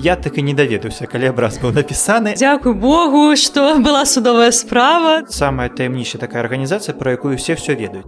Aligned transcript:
Я 0.00 0.16
так 0.16 0.38
і 0.38 0.42
не 0.42 0.54
даведаўся, 0.54 1.10
калі 1.10 1.34
абраз 1.34 1.56
быў 1.58 1.74
напісаны. 1.74 2.38
Дзякуй 2.38 2.70
Богу, 2.78 3.34
што 3.34 3.82
была 3.82 4.06
судовая 4.06 4.54
справа. 4.54 5.26
Самая 5.26 5.66
таямнейшая 5.74 6.22
такая 6.22 6.46
арганізацыя, 6.46 6.94
пра 6.94 7.18
якую 7.18 7.34
все 7.34 7.58
все 7.58 7.74
ведаюць. 7.74 8.06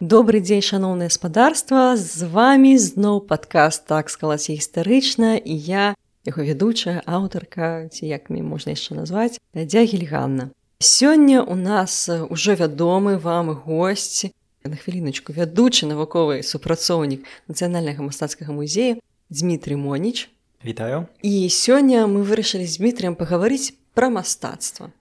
Добры 0.00 0.40
дзень 0.40 0.64
шаноўнае 0.64 1.12
спадарства 1.12 2.00
з 2.00 2.24
вами 2.24 2.80
зноў 2.80 3.20
падкаст 3.28 3.84
так 3.84 4.08
склалася 4.08 4.56
гістарычна 4.56 5.36
і 5.36 5.52
я 5.52 5.92
яго 6.24 6.48
ведучая 6.48 7.04
аўтарка 7.04 7.92
ці 7.92 8.08
як 8.08 8.32
мне 8.32 8.40
можна 8.40 8.72
яшчэ 8.72 8.96
назваць 8.96 9.36
Дядзя 9.52 9.84
гельганна 9.84 10.54
Сёння 10.84 11.42
у 11.42 11.54
нас 11.54 12.10
ужо 12.28 12.52
вядомы 12.52 13.16
вам 13.16 13.54
госць 13.54 14.26
на 14.64 14.76
хвіліначку 14.76 15.32
вядучы 15.32 15.88
навуковы 15.88 16.44
супрацоўнік 16.44 17.24
нацыянальнага 17.48 18.04
мастацкага 18.04 18.52
музея 18.52 19.00
Дмітрий 19.30 19.80
Моніч. 19.80 20.28
Вітаю. 20.60 21.08
І 21.22 21.48
сёння 21.48 22.04
мы 22.04 22.20
вырашылі 22.20 22.68
з 22.68 22.76
Дмітрыем 22.76 23.16
пагаварыць 23.16 23.72
пра 23.96 24.12
мастацтва. 24.12 24.92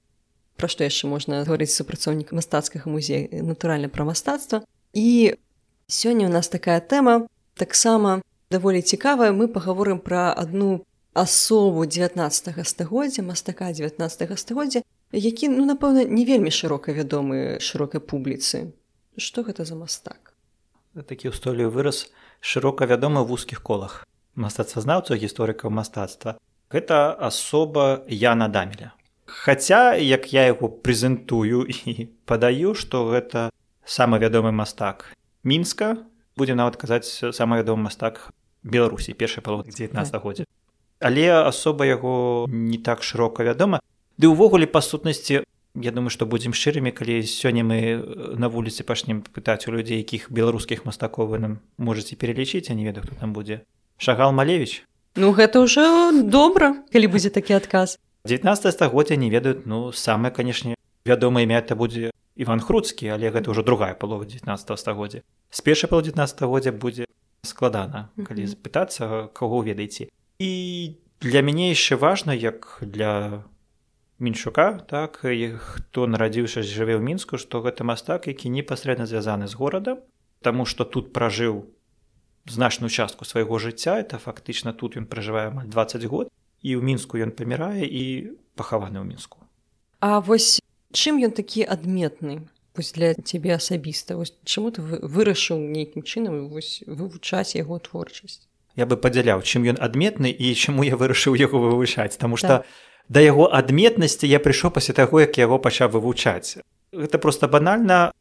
Пра 0.56 0.72
што 0.72 0.88
яшчэ 0.88 1.12
можна 1.12 1.44
гаварыць 1.44 1.76
супрацоўнік 1.76 2.32
мастацкага 2.32 2.88
музея 2.88 3.28
натуральна 3.44 3.92
пра 3.92 4.08
мастацтва. 4.08 4.64
І 4.96 5.36
сёння 5.92 6.32
у 6.32 6.32
нас 6.32 6.48
такая 6.48 6.80
тэма 6.80 7.28
таксама 7.60 8.24
даволі 8.48 8.80
цікавая 8.80 9.36
мы 9.36 9.52
паговорым 9.52 10.00
пра 10.00 10.32
адну 10.32 10.88
асобу 11.12 11.84
19 11.84 12.68
стагоддзя 12.68 13.22
мастака 13.22 13.72
19 13.76 14.40
стагоддзя 14.40 14.82
які 15.14 15.50
ну 15.54 15.66
напэўна 15.70 16.04
не 16.10 16.26
вельмі 16.26 16.50
шырока 16.50 16.92
вядомы 16.92 17.62
шырокай 17.62 18.02
публіцы. 18.02 18.74
Что 19.18 19.46
гэта 19.46 19.66
за 19.66 19.78
мастак? 19.78 20.34
Такі 20.98 21.30
ўстойлівы 21.30 21.70
выраз 21.70 22.10
шырока 22.42 22.90
вядомы 22.90 23.22
ў 23.22 23.30
вузкіх 23.30 23.62
колах 23.62 24.04
мастацтвазнаўцаў 24.34 25.22
гісторыкаў 25.22 25.70
мастацтва. 25.70 26.42
Гэта 26.74 27.14
асоба 27.14 28.02
яна 28.10 28.50
дамеля. 28.50 28.98
Хаця 29.30 29.94
як 29.94 30.34
я 30.34 30.50
яго 30.50 30.68
прэзентую 30.68 31.70
і 31.86 32.10
падаю 32.26 32.74
што 32.74 33.06
гэта 33.14 33.54
самы 33.86 34.18
вядомы 34.18 34.52
мастак 34.52 35.14
мінска 35.44 35.98
будзе 36.38 36.56
нават 36.56 36.80
казаць 36.82 37.08
самы 37.08 37.62
вядомы 37.62 37.90
мастак 37.90 38.32
беларусі 38.64 39.14
першай 39.14 39.44
паловы 39.44 39.70
19годдзя 39.70 40.48
але 41.00 41.26
асоба 41.44 41.86
яго 41.86 42.48
не 42.48 42.80
так 42.80 43.04
шырока 43.04 43.44
вядома 43.44 43.80
Ды 44.18 44.30
ўвогуле 44.30 44.70
па 44.70 44.82
сутнасці 44.82 45.42
я 45.82 45.92
думаю 45.92 46.14
што 46.14 46.30
будзем 46.30 46.54
шчырымі 46.54 46.94
калі 46.94 47.26
сёння 47.26 47.66
мы 47.66 47.78
э, 47.82 47.98
на 48.38 48.46
вуліцы 48.46 48.86
пачнем 48.86 49.26
пытаць 49.26 49.66
у 49.66 49.74
людзей 49.74 49.98
якіх 50.06 50.30
беларускіх 50.30 50.86
мастакоў 50.86 51.34
вы 51.34 51.40
нам 51.42 51.54
можете 51.78 52.16
пералічыць 52.16 52.70
а 52.70 52.78
не 52.78 52.86
ведаю 52.86 53.10
хто 53.10 53.18
там 53.18 53.34
будзе 53.34 53.66
шагал 53.98 54.32
малевич? 54.38 54.86
Ну 55.18 55.34
гэта 55.34 55.66
ўжо 55.66 56.14
добра 56.30 56.86
калі 56.94 57.10
будзе 57.10 57.34
такі 57.34 57.58
адказ 57.58 57.98
19 58.30 58.70
стагоддзя 58.70 59.18
не 59.18 59.34
ведаюць 59.34 59.66
ну 59.66 59.90
самае 59.92 60.30
канешне 60.30 60.78
вядомае 61.10 61.50
імя 61.50 61.66
это 61.66 61.74
будзе 61.74 62.14
Іван 62.38 62.62
хруцкі 62.62 63.10
але 63.10 63.34
гэта 63.34 63.50
ўжо 63.50 63.66
другая 63.66 63.98
палова 63.98 64.30
19 64.30 64.46
стагоддзя 64.78 65.26
з 65.50 65.60
першай 65.66 65.90
пол 65.90 66.06
19 66.06 66.46
годдзя 66.46 66.70
будзе 66.70 67.10
складана 67.42 68.14
калі 68.22 68.46
запытацца 68.46 69.34
каго 69.34 69.66
ведаеце 69.66 70.14
і 70.38 70.52
для 71.26 71.42
мяне 71.42 71.74
яшчэ 71.74 71.98
важна 71.98 72.38
як 72.38 72.78
для 72.82 73.42
мінчука 74.20 74.84
так 74.90 75.22
хто 75.24 76.08
нарадзіўся 76.08 76.62
жыве 76.62 76.98
ў 76.98 77.04
мінску 77.04 77.38
што 77.42 77.64
гэта 77.66 77.88
мастак 77.88 78.28
які 78.28 78.50
непасрэдна 78.50 79.06
звязаны 79.06 79.48
з 79.48 79.56
горадам 79.58 80.04
Таму 80.44 80.66
што 80.68 80.84
тут 80.84 81.14
пражыў 81.16 81.72
значную 82.52 82.90
частку 82.92 83.26
свайго 83.26 83.60
жыцця 83.60 84.00
это 84.04 84.20
фактычна 84.20 84.74
тут 84.74 84.98
ён 85.00 85.08
пражывае 85.08 85.48
амаль 85.48 85.72
20 85.72 86.04
год 86.12 86.28
і 86.62 86.76
ў 86.76 86.82
мінску 86.84 87.16
ён 87.16 87.32
памірае 87.32 87.88
і 87.88 88.36
пахаваны 88.60 89.00
ў 89.00 89.08
мінску. 89.08 89.40
А 90.04 90.20
вось 90.20 90.60
чым 90.92 91.24
ён 91.24 91.32
такі 91.32 91.64
адметны? 91.64 92.44
Вось 92.76 92.92
для 92.92 93.16
цябе 93.16 93.56
асабіста 93.56 94.20
вось 94.20 94.36
чаму 94.44 94.76
ты 94.76 94.84
вырашыў 94.84 95.64
нейкім 95.64 96.04
чынам 96.04 96.52
вось 96.52 96.84
вывучаць 96.88 97.56
яго 97.56 97.80
творчасць? 97.80 98.44
Я 98.76 98.84
бы 98.84 99.00
падзяляў 99.00 99.48
чым 99.48 99.64
ён 99.64 99.80
адметны 99.80 100.28
і 100.28 100.52
чаму 100.60 100.84
я 100.84 101.00
вырашыў 101.00 101.40
яго 101.40 101.64
вывучаць 101.64 102.20
Таму 102.20 102.36
што 102.36 102.60
так 102.60 102.68
да 103.10 103.20
яго 103.20 103.50
адметнасці 103.52 104.28
я 104.28 104.40
прыйшоў 104.40 104.74
пасля 104.76 104.94
таго 104.94 105.22
як 105.24 105.38
яго 105.38 105.60
пачаў 105.60 105.94
вывучаць. 105.96 106.60
Гэта 106.94 107.18
просто 107.18 107.48
банальна 107.48 108.12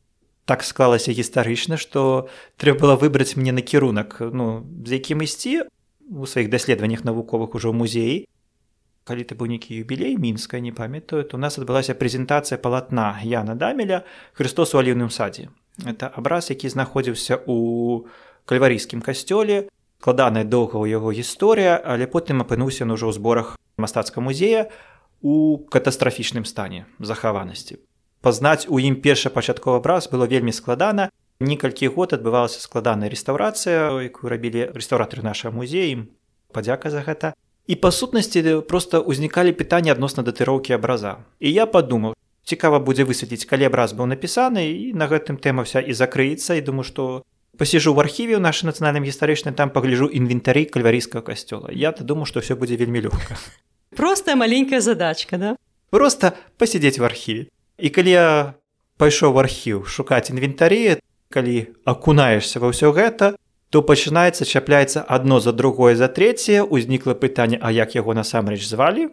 так 0.45 0.65
склалася 0.67 1.13
гістарычна 1.15 1.79
што 1.79 2.29
трэба 2.59 2.79
было 2.87 2.95
выбраць 2.99 3.37
мне 3.37 3.53
накірунак 3.53 4.19
ну 4.33 4.67
з 4.87 4.99
якім 4.99 5.23
ісці 5.23 5.71
у 6.11 6.27
сваіх 6.27 6.51
даследаваннях 6.51 7.05
навуковых 7.05 7.55
ужо 7.55 7.73
музеі. 7.73 8.27
Калі 9.03 9.23
ты 9.27 9.35
быў 9.35 9.51
нейкі 9.51 9.75
юбілей 9.83 10.15
мінска 10.19 10.59
не 10.59 10.71
памятаю 10.71 11.25
то 11.25 11.37
у 11.37 11.41
нас 11.41 11.59
адбылася 11.59 11.95
прэзентацыя 11.95 12.59
палатна 12.59 13.19
яна 13.23 13.55
дамеля 13.55 14.03
христос 14.35 14.75
у 14.75 14.83
аліўным 14.83 15.11
садзе 15.11 15.51
это 15.87 16.11
абраз 16.11 16.51
які 16.51 16.69
знаходзіўся 16.69 17.43
у 17.47 18.07
кальварійскім 18.47 19.03
касцёле 19.03 19.69
складаная 20.03 20.43
доўга 20.43 20.83
ў 20.83 20.99
яго 20.99 21.15
гісторыя 21.15 21.79
але 21.79 22.11
потым 22.11 22.43
апынуўся 22.43 22.83
ўжо 22.83 23.07
ў 23.07 23.15
зборах 23.15 23.55
мастацка 23.79 24.19
музея 24.19 24.67
у 25.23 25.63
катастрафічным 25.71 26.43
стане 26.43 26.91
захаванасці. 26.99 27.79
Пазнаць 28.19 28.67
у 28.67 28.83
ім 28.83 28.99
першапачатковы 28.99 29.79
абраз 29.79 30.11
было 30.11 30.27
вельмі 30.27 30.51
складана. 30.51 31.07
Некалькі 31.39 31.87
год 31.95 32.19
адбывалася 32.19 32.59
складаная 32.59 33.11
рэстаўрацыя, 33.15 33.95
якую 34.03 34.27
рабілі 34.31 34.75
рэстаўратары 34.75 35.23
нашага 35.23 35.55
музеі, 35.55 36.11
падзяка 36.51 36.91
за 36.91 37.07
гэта. 37.07 37.35
І 37.71 37.79
па 37.79 37.95
сутнасці 37.95 38.67
проста 38.67 38.99
ўзнікалі 38.99 39.55
пытанні 39.55 39.95
адносна 39.95 40.27
датыроўкі 40.27 40.75
абраза. 40.75 41.23
І 41.39 41.55
я 41.55 41.67
падумаў, 41.71 42.19
цікава 42.43 42.83
будзе 42.83 43.07
высветліць, 43.07 43.47
калі 43.47 43.71
абраз 43.71 43.95
быў 43.95 44.11
напісаны 44.11 44.67
і 44.67 44.95
на 44.99 45.07
гэтым 45.07 45.39
тэма 45.39 45.63
вся 45.63 45.79
і 45.79 45.95
закрыецца 45.95 46.59
і 46.59 46.67
думаю, 46.67 46.83
што 46.83 47.23
пасіжу 47.59 47.93
в 47.95 48.01
архіве 48.01 48.37
ў 48.37 48.43
нашай 48.43 48.69
нацыянальным 48.71 49.05
гістарычным 49.05 49.53
там 49.53 49.69
пагляжу 49.69 50.09
інвентары 50.09 50.65
кальварійскага 50.65 51.21
касцёла 51.29 51.69
я 51.73 51.93
то 51.93 52.05
думаю 52.05 52.25
што 52.25 52.41
ўсё 52.41 52.57
будзе 52.57 52.81
вельмі 52.81 53.05
лёгка 53.05 53.37
простая 53.97 54.37
маленькая 54.37 54.81
задачка 54.81 55.37
да? 55.39 55.57
Просто 55.91 56.33
пасядзець 56.57 56.99
в 56.99 57.05
архіве 57.05 57.53
і 57.77 57.89
калі 57.93 58.11
я 58.11 58.29
пайшоў 58.97 59.37
в 59.37 59.39
архіў 59.45 59.85
шукаць 59.85 60.33
інвентары 60.33 60.97
калі 61.29 61.77
акунаешься 61.85 62.57
ва 62.61 62.73
ўсё 62.73 62.93
гэта 62.97 63.37
то 63.73 63.81
пачынаецца 63.81 64.49
чапляецца 64.49 65.05
адно 65.05 65.41
за 65.41 65.53
другое 65.53 65.97
за 65.97 66.09
трэцяе 66.09 66.65
узнікла 66.65 67.17
пытанне 67.17 67.61
а 67.61 67.73
як 67.73 67.97
яго 67.97 68.13
насамрэч 68.13 68.65
звалі? 68.65 69.09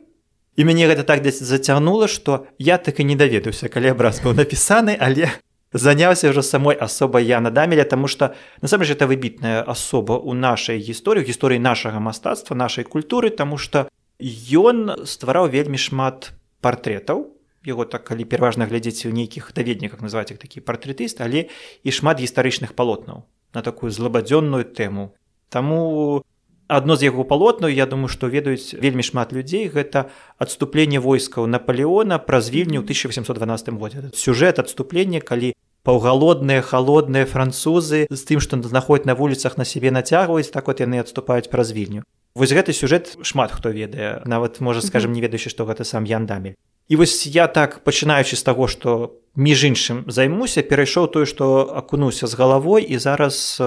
І 0.60 0.68
мяне 0.68 0.88
гэта 0.92 1.08
так 1.08 1.24
дзесь 1.24 1.40
зацягнула 1.40 2.08
што 2.12 2.48
я 2.60 2.76
так 2.78 3.00
і 3.00 3.08
не 3.08 3.16
даведаўся 3.16 3.72
калі 3.72 3.96
абраз 3.96 4.20
быў 4.24 4.36
напісаны 4.36 4.96
але 5.00 5.32
заняўся 5.74 6.30
ўжо 6.34 6.42
самой 6.42 6.76
асобай 6.76 7.26
Яна 7.26 7.54
дамеля 7.54 7.86
таму 7.86 8.08
што 8.08 8.34
насамрэч 8.62 8.98
это 8.98 9.06
выбітная 9.06 9.62
асоба 9.64 10.18
ў 10.18 10.34
нашай 10.34 10.78
гісторыі 10.82 11.26
гісторыі 11.26 11.60
нашага 11.62 12.00
мастацтва 12.00 12.56
нашай 12.56 12.84
культуры 12.84 13.30
таму 13.30 13.58
што 13.58 13.90
ён 14.20 15.06
ствараў 15.06 15.50
вельмі 15.54 15.78
шмат 15.78 16.34
партрэтаў 16.62 17.28
яго 17.66 17.86
так 17.86 18.08
калі 18.08 18.26
пераважна 18.26 18.66
глядзець 18.66 19.06
у 19.06 19.14
нейкіх 19.14 19.52
даведніках 19.54 20.02
называць 20.02 20.32
іх 20.34 20.40
такі 20.42 20.64
партрэтыст 20.64 21.22
але 21.22 21.52
і 21.84 21.90
шмат 21.92 22.18
гістарычных 22.24 22.74
палотнаў 22.74 23.28
на 23.54 23.62
такую 23.62 23.92
злабадзённую 23.92 24.66
тэму. 24.66 25.14
Таму 25.50 26.24
адно 26.70 26.96
з 26.96 27.10
яго 27.10 27.26
палотнаў 27.26 27.74
я 27.74 27.90
думаю 27.90 28.08
што 28.14 28.30
ведаюць 28.30 28.78
вельмі 28.78 29.04
шмат 29.04 29.34
людзей 29.34 29.68
гэта 29.74 30.08
адступленне 30.38 31.02
войскаў 31.02 31.50
наполеона 31.50 32.22
праз 32.22 32.54
вільню 32.54 32.80
ў 32.80 32.88
1812 32.88 33.74
годзе. 33.82 34.14
Сюжэт 34.14 34.62
адступлення 34.62 35.20
калі 35.20 35.58
паўгалодныя 35.84 36.62
халодныя 36.62 37.26
французы 37.26 38.06
з 38.06 38.22
тым 38.30 38.40
што 38.40 38.62
знаходзяць 38.62 39.10
на 39.10 39.18
вуліцах 39.18 39.58
на 39.58 39.66
сябе 39.66 39.90
нацягваюць 39.90 40.54
так 40.54 40.70
вот 40.70 40.80
яны 40.80 41.02
адступаюць 41.02 41.50
праз 41.50 41.74
вільню. 41.74 42.06
Вось 42.38 42.54
гэты 42.54 42.78
сюжэт 42.78 43.18
шмат 43.26 43.52
хто 43.52 43.74
ведае 43.74 44.22
нават 44.30 44.62
можа 44.62 44.86
скажем 44.86 45.12
не 45.12 45.26
ведаючы 45.26 45.50
што 45.50 45.66
гэта 45.66 45.84
сам 45.84 46.06
яндамі 46.06 46.54
і 46.90 46.96
вось 46.96 47.26
я 47.30 47.48
так 47.48 47.80
пачынаючы 47.86 48.36
з 48.36 48.44
таго 48.44 48.68
што 48.68 49.22
між 49.38 49.64
іншым 49.70 50.04
займуся 50.10 50.66
перайшоў 50.66 51.08
тое 51.14 51.30
што 51.30 51.70
акунуўся 51.70 52.28
з 52.28 52.34
галавой 52.34 52.84
і 52.84 52.98
зараз 52.98 53.62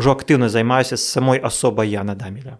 ўжо 0.00 0.16
актыўна 0.16 0.48
займаюся 0.48 0.96
з 0.96 1.04
самой 1.04 1.36
асобай 1.36 1.92
яна 1.92 2.16
дамеля. 2.16 2.56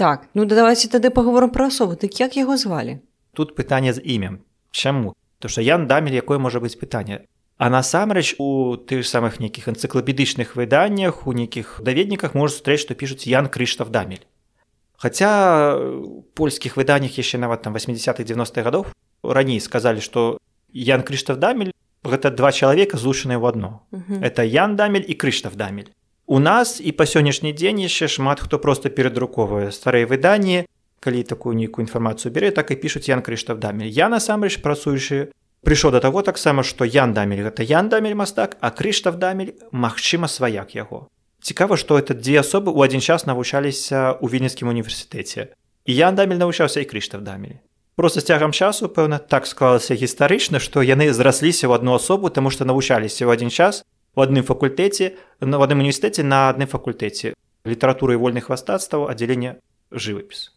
Так 0.00 0.32
ну 0.32 0.48
давайте 0.48 0.88
тады 0.88 1.12
паговорам 1.12 1.52
пра 1.52 1.68
асобу. 1.68 2.00
Так 2.00 2.16
як 2.20 2.40
яго 2.40 2.56
звалі? 2.56 3.04
Тут 3.36 3.52
пытанне 3.52 3.92
з 3.92 4.00
імем. 4.00 4.40
Чаму? 4.72 5.12
То 5.38 5.52
што 5.52 5.60
ян 5.60 5.84
дамель 5.86 6.16
якое 6.16 6.40
можа 6.40 6.64
быць 6.64 6.80
пытанне? 6.80 7.28
А 7.60 7.68
насамрэч 7.68 8.40
у 8.40 8.80
тых 8.80 9.04
самых 9.04 9.38
нейкіх 9.38 9.68
энцыклапедычных 9.68 10.56
выданнях 10.56 11.28
у 11.28 11.36
нейкіх 11.36 11.84
даведніках 11.84 12.34
можа 12.34 12.56
сустрэць, 12.56 12.80
што 12.80 12.96
пішуць 12.96 13.28
Ян 13.30 13.46
Крыштаф 13.46 13.92
дамель. 13.94 14.24
Хаця 14.98 15.78
польскіх 16.34 16.80
выданнях 16.80 17.14
яшчэ 17.14 17.38
нават 17.38 17.62
там 17.62 17.76
80-х 17.76 18.24
90-х 18.24 18.64
гадоў 18.64 18.86
раней 19.22 19.60
сказалі, 19.60 20.00
што 20.00 20.38
Ян 20.72 21.02
Крыштаф 21.02 21.38
Дамель 21.38 21.70
гэта 22.02 22.30
два 22.34 22.50
чалавека 22.50 22.98
злучаныя 22.98 23.38
ў 23.38 23.46
адно. 23.48 23.86
Это 24.20 24.42
Ян 24.42 24.74
Дамель 24.74 25.06
і 25.06 25.14
Крыштаф 25.14 25.54
Дамель. 25.54 25.94
У 26.26 26.38
нас 26.38 26.80
і 26.80 26.92
па 26.96 27.04
сённяшні 27.04 27.52
дзень 27.52 27.84
яшчэ 27.84 28.08
шмат 28.08 28.40
хто 28.40 28.56
проста 28.56 28.88
перадрукоўвае 28.88 29.68
старыя 29.76 30.08
выданні, 30.08 30.64
калі 31.04 31.20
такую 31.28 31.52
нейкую 31.52 31.84
інфармацыю 31.84 32.32
бярэ, 32.32 32.48
так 32.56 32.72
і 32.72 32.80
пішуць 32.80 33.12
Ян 33.12 33.20
Крыштаф 33.20 33.60
Дамель. 33.60 33.92
Я 33.92 34.08
насамрэч 34.08 34.64
працуючы 34.64 35.36
прыйшоў 35.60 35.92
да 35.92 36.00
таго 36.00 36.24
таксама, 36.24 36.64
што 36.64 36.88
Ян 36.88 37.12
Дамель 37.12 37.44
гэта 37.44 37.60
Ян 37.60 37.92
Дамель 37.92 38.16
мастак, 38.16 38.56
а 38.64 38.72
Крыштаф 38.72 39.20
Дамель 39.20 39.52
магчыма 39.68 40.32
сваяк 40.32 40.72
яго. 40.72 41.12
Цікава, 41.44 41.76
што 41.76 42.00
это 42.00 42.16
дзве 42.16 42.40
асобы 42.40 42.72
ў 42.72 42.88
адзін 42.88 43.04
час 43.04 43.28
навучаліся 43.28 44.16
ў 44.16 44.24
вільніцкім 44.24 44.72
універсітэце. 44.72 45.52
І 45.84 45.92
Ян 45.92 46.16
Дамель 46.16 46.40
навучаўся 46.40 46.80
і 46.80 46.88
Крыштаф 46.88 47.20
Дамель. 47.20 47.60
Просто 47.96 48.20
з 48.20 48.32
цягам 48.32 48.56
часу 48.56 48.88
пэўна 48.88 49.20
так 49.20 49.46
склалася 49.46 49.94
гістарычна 49.94 50.58
што 50.58 50.80
яны 50.80 51.12
зрасліся 51.12 51.68
ў 51.68 51.76
адну 51.78 51.94
асобу 51.94 52.32
таму 52.32 52.50
што 52.50 52.64
навучаліся 52.64 53.28
ў 53.28 53.30
адзін 53.36 53.52
час 53.52 53.84
у 54.16 54.24
адным 54.24 54.44
факультэце 54.46 55.14
на 55.40 55.60
адным 55.62 55.84
універсітэце 55.84 56.22
на 56.22 56.48
адным 56.50 56.70
факультэце 56.70 57.34
літаратуры 57.64 58.18
вольных 58.18 58.50
мастацтваў 58.52 59.08
аддзялення 59.10 59.56
жывапіс 59.90 60.50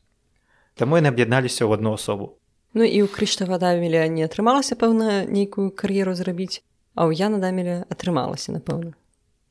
Таму 0.77 1.01
яны 1.01 1.09
аб'ядналіся 1.09 1.65
ў 1.65 1.79
адну 1.79 1.97
асобу 1.97 2.37
Ну 2.77 2.85
і 2.85 3.01
ў 3.03 3.09
крыштава 3.09 3.57
дамеля 3.57 4.05
не 4.07 4.27
атрымалася 4.27 4.77
пэўна 4.77 5.25
нейкую 5.25 5.71
кар'еру 5.73 6.13
зрабіць 6.13 6.61
а 6.93 7.09
ў 7.09 7.17
яна 7.17 7.41
дамеля 7.41 7.83
атрымалася 7.89 8.53
напэўна 8.53 8.93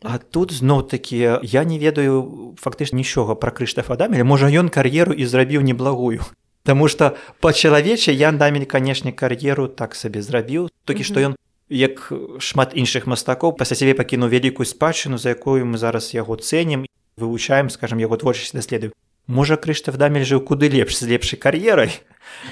А 0.04 0.18
тут 0.18 0.52
зноў 0.52 0.84
такі 0.86 1.40
я 1.42 1.64
не 1.64 1.78
ведаю 1.78 2.54
фактычна 2.60 3.00
нічога 3.00 3.34
пра 3.34 3.50
крыштафа 3.50 3.96
дамеля. 3.96 4.28
Можа 4.28 4.52
ён 4.52 4.68
кар'еру 4.68 5.16
і 5.16 5.24
зрабіў 5.24 5.64
неблагую. 5.64 6.20
Таму 6.68 6.88
што 6.92 7.16
па-чалавечы 7.40 8.12
Ян 8.12 8.36
дамель 8.36 8.68
канешне 8.68 9.12
кар'еру 9.12 9.68
так 9.68 9.94
сабе 9.94 10.20
зрабіў 10.20 10.68
толькі 10.84 11.06
што 11.06 11.22
ён 11.22 11.32
як 11.68 12.12
шмат 12.38 12.74
іншых 12.74 13.06
мастакоў 13.06 13.56
пасля 13.58 13.76
сябе 13.76 13.94
пакінуў 13.98 14.30
вялікую 14.30 14.66
спадчыну 14.66 15.18
за 15.18 15.34
якую 15.34 15.66
мы 15.66 15.78
зараз 15.78 16.14
яго 16.14 16.36
цэнім 16.36 16.86
вывучаем 17.16 17.70
скажем 17.70 17.98
яго 17.98 18.16
творчасць 18.16 18.54
даследую 18.54 18.92
можа 19.26 19.56
крыштаф 19.56 19.98
дамель 19.98 20.24
жыў 20.26 20.46
куды 20.46 20.70
лепш 20.70 21.02
з 21.02 21.10
лепшай 21.10 21.38
кар'ерай 21.38 21.90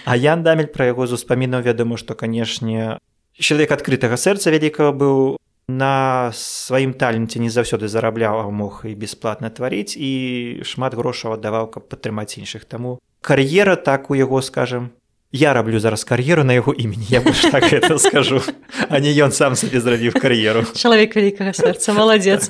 а 0.05 0.17
Ян 0.17 0.43
дамель 0.43 0.73
пра 0.73 0.91
яго 0.91 1.07
з 1.07 1.15
успамінаў 1.15 1.63
вядома 1.63 1.97
што 1.97 2.15
канешне 2.19 2.99
чалавек 3.39 3.71
адкрытага 3.79 4.19
сэрца 4.19 4.51
вялікага 4.51 4.91
быў 4.91 5.39
на 5.69 6.31
сваім 6.35 6.93
таленце 6.93 7.41
не 7.41 7.49
заўсёды 7.49 7.89
зарабляў 7.89 8.41
а 8.41 8.51
мог 8.51 8.85
і 8.85 8.95
бясплатна 8.95 9.49
тварыць 9.49 9.97
і 9.97 10.61
шмат 10.67 10.95
грошаў 10.95 11.39
аддаваў 11.39 11.71
каб 11.73 11.89
падтрымаць 11.89 12.37
іншых. 12.37 12.69
Таму 12.69 13.01
кар'ера 13.23 13.77
так 13.77 14.11
у 14.11 14.15
яго 14.15 14.43
скажем 14.43 14.93
я 15.35 15.53
раблю 15.53 15.81
зараз 15.81 16.05
кар'еру 16.05 16.45
на 16.45 16.53
яго 16.53 16.73
імені 16.73 17.07
я 17.09 17.21
больш 17.21 17.41
так 17.41 17.73
это 17.73 17.99
скажу 17.99 18.43
а 18.89 19.01
не 19.01 19.11
ён 19.11 19.33
сам 19.33 19.57
сабе 19.59 19.81
зрабіў 19.83 20.15
кар'еру 20.15 20.63
чалавек 20.79 21.17
вялікага 21.17 21.51
сэрца 21.51 21.91
маладзец 21.91 22.47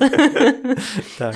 так. 1.17 1.33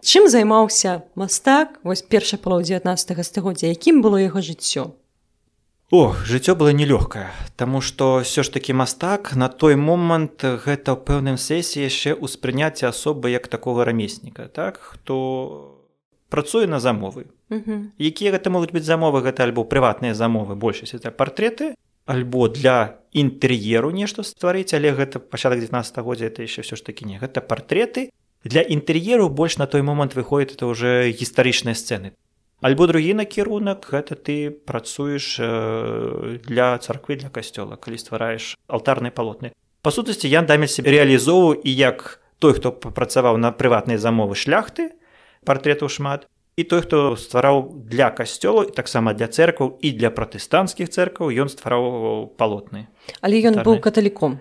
чым 0.00 0.24
займаўся 0.32 1.04
мастак 1.14 1.84
вось 1.84 2.00
перша 2.00 2.40
палоў 2.40 2.64
19 2.64 3.20
стагоддзя 3.20 3.68
якім 3.76 4.00
было 4.00 4.16
яго 4.16 4.40
жыццё 4.40 4.96
О, 5.90 6.14
жыццё 6.26 6.56
было 6.56 6.74
нелёгкае, 6.74 7.30
Таму 7.54 7.80
што 7.80 8.26
ўсё 8.26 8.42
ж 8.42 8.50
такі 8.50 8.74
мастак 8.74 9.38
на 9.38 9.46
той 9.46 9.78
момант 9.78 10.42
гэта 10.42 10.92
ў 10.92 10.98
пэўным 10.98 11.38
сесіі 11.38 11.86
яшчэ 11.86 12.18
ўспрыняцце 12.18 12.90
асобы 12.90 13.30
як 13.30 13.46
такога 13.46 13.86
рамесніка, 13.86 14.50
так 14.50 14.82
хто 14.82 15.78
працуе 16.28 16.66
на 16.66 16.82
замовы. 16.82 17.30
Якія 18.02 18.34
гэта 18.34 18.50
могуць 18.50 18.74
быць 18.74 18.82
замовы 18.82 19.22
гэта 19.22 19.46
альбо 19.46 19.62
прыватныя 19.62 20.10
замовы 20.10 20.58
большасць 20.58 20.98
это 20.98 21.14
партреты, 21.14 21.78
альбо 22.02 22.50
для 22.50 22.98
інтэр'еру 23.14 23.94
нешта 23.94 24.26
стварыць, 24.26 24.74
але 24.74 24.90
гэта 24.90 25.22
пачатак 25.22 25.62
19 25.62 26.02
годдзя 26.02 26.26
это 26.34 26.42
яшчэ 26.42 26.66
ўсё 26.66 26.74
ж 26.74 26.82
такі 26.82 27.06
не 27.06 27.22
гэта 27.22 27.38
партреты. 27.38 28.10
Для 28.42 28.62
інтэр'еру 28.66 29.30
больш 29.30 29.58
на 29.62 29.70
той 29.70 29.86
момант 29.86 30.18
выходзіць 30.18 30.58
это 30.58 30.66
ўжо 30.66 31.06
гістарычныя 31.14 31.78
сцэны. 31.78 32.10
Альбо 32.64 32.86
другі 32.88 33.12
накірунак 33.20 33.84
гэта 33.92 34.16
ты 34.16 34.48
працуеш 34.48 35.36
для 36.48 36.78
царквы 36.80 37.20
для 37.20 37.28
касцёла, 37.28 37.76
калі 37.76 38.00
ствараеш 38.00 38.56
алтарнай 38.64 39.12
палотны. 39.12 39.52
Па 39.84 39.92
сутнасці 39.92 40.24
я 40.26 40.40
дамель 40.40 40.72
себе 40.72 40.90
рэалізоўваў 40.96 41.60
і 41.60 41.70
як 41.70 42.24
той, 42.40 42.56
хто 42.56 42.72
папрацаваў 42.72 43.36
на 43.36 43.52
прыватныя 43.52 44.00
замовы 44.00 44.34
шляхты 44.34 44.96
партрэтаў 45.44 45.92
шмат 45.92 46.26
і 46.56 46.64
той, 46.64 46.80
хто 46.80 47.12
ствараў 47.20 47.76
для 47.84 48.08
касцёлу 48.08 48.64
і 48.64 48.72
таксама 48.72 49.12
для 49.12 49.28
церкваў 49.28 49.76
і 49.84 49.92
для 49.92 50.08
пратэстанцкіх 50.08 50.88
церкваў 50.88 51.28
ён 51.28 51.52
ствараў 51.52 52.32
палотны. 52.40 52.88
Але 53.20 53.36
ён 53.44 53.60
быў 53.60 53.84
каталіком. 53.84 54.40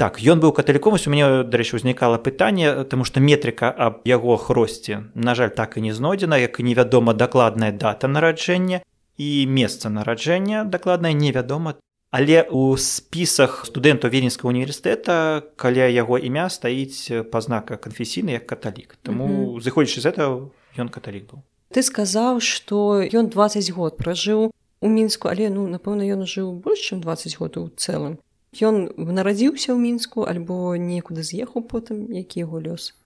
Так 0.00 0.16
ён 0.24 0.40
быў 0.40 0.54
каталіком 0.56 0.96
у 0.96 1.10
мяне 1.12 1.44
дарэчы 1.44 1.76
узнікала 1.76 2.16
пытанне 2.16 2.84
тому 2.88 3.04
што 3.04 3.20
метрыка 3.20 3.68
аб 3.68 4.00
яго 4.08 4.36
хросце 4.40 5.12
на 5.12 5.34
жаль 5.36 5.52
так 5.52 5.76
і 5.76 5.84
не 5.84 5.92
знойдзена 5.92 6.40
як 6.40 6.56
і 6.56 6.64
невядома 6.64 7.12
дакладная 7.12 7.68
дата 7.68 8.08
нараджэння 8.08 8.80
і 9.20 9.28
месца 9.44 9.92
нараджэння 9.92 10.64
дакладнае 10.64 11.12
невядома. 11.12 11.76
Але 12.16 12.48
у 12.48 12.80
спісах 12.80 13.68
студэнтаў 13.68 14.08
венінскага 14.08 14.48
універсітэта 14.48 15.44
каля 15.60 15.84
яго 15.92 16.16
імя 16.16 16.48
стаіць 16.48 17.28
пазнака 17.28 17.76
канфесійны 17.76 18.40
як 18.40 18.48
каталік. 18.48 18.96
Таму 19.04 19.60
зыходзячы 19.60 20.00
з 20.00 20.16
этого 20.16 20.48
ён 20.80 20.88
каталік 20.88 21.28
быў. 21.28 21.44
Ты 21.76 21.84
сказаў 21.84 22.40
што 22.40 23.04
ён 23.04 23.28
20 23.28 23.68
год 23.76 24.00
пражыў 24.00 24.48
у 24.80 24.88
мінску 24.88 25.28
але 25.28 25.52
ну 25.52 25.68
напэўна 25.68 26.08
ён 26.08 26.24
жыў 26.24 26.56
больш 26.56 26.88
чым 26.88 27.04
20 27.04 27.36
год 27.36 27.60
у 27.60 27.68
цэлым 27.76 28.16
Ён 28.50 28.90
нарадзіўся 28.98 29.70
ў 29.70 29.78
мінску 29.78 30.26
альбо 30.26 30.74
некуды 30.74 31.22
з'ехаў 31.22 31.62
потым 31.70 32.10
які 32.10 32.42
яго 32.42 32.58
лёс. 32.58 32.98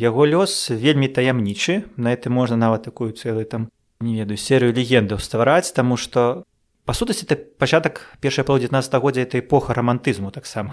Яго 0.00 0.24
лёс 0.24 0.72
вельмі 0.72 1.12
таямнічы. 1.12 1.84
На 2.00 2.16
это 2.16 2.32
можна 2.32 2.56
нават 2.56 2.88
такую 2.88 3.12
цэлы 3.12 3.44
там 3.44 3.68
не 4.00 4.16
ведаю 4.16 4.40
серыю 4.40 4.72
легендаў 4.72 5.20
ствараць 5.20 5.76
таму 5.76 6.00
што 6.00 6.48
па 6.88 6.96
сутасці 6.96 7.28
это 7.28 7.36
пачатак 7.36 8.16
першай 8.24 8.44
пол 8.48 8.56
19 8.56 8.88
годдзя 9.04 9.28
это 9.28 9.36
эпоха 9.36 9.76
рамантызму 9.76 10.32
таксама. 10.32 10.72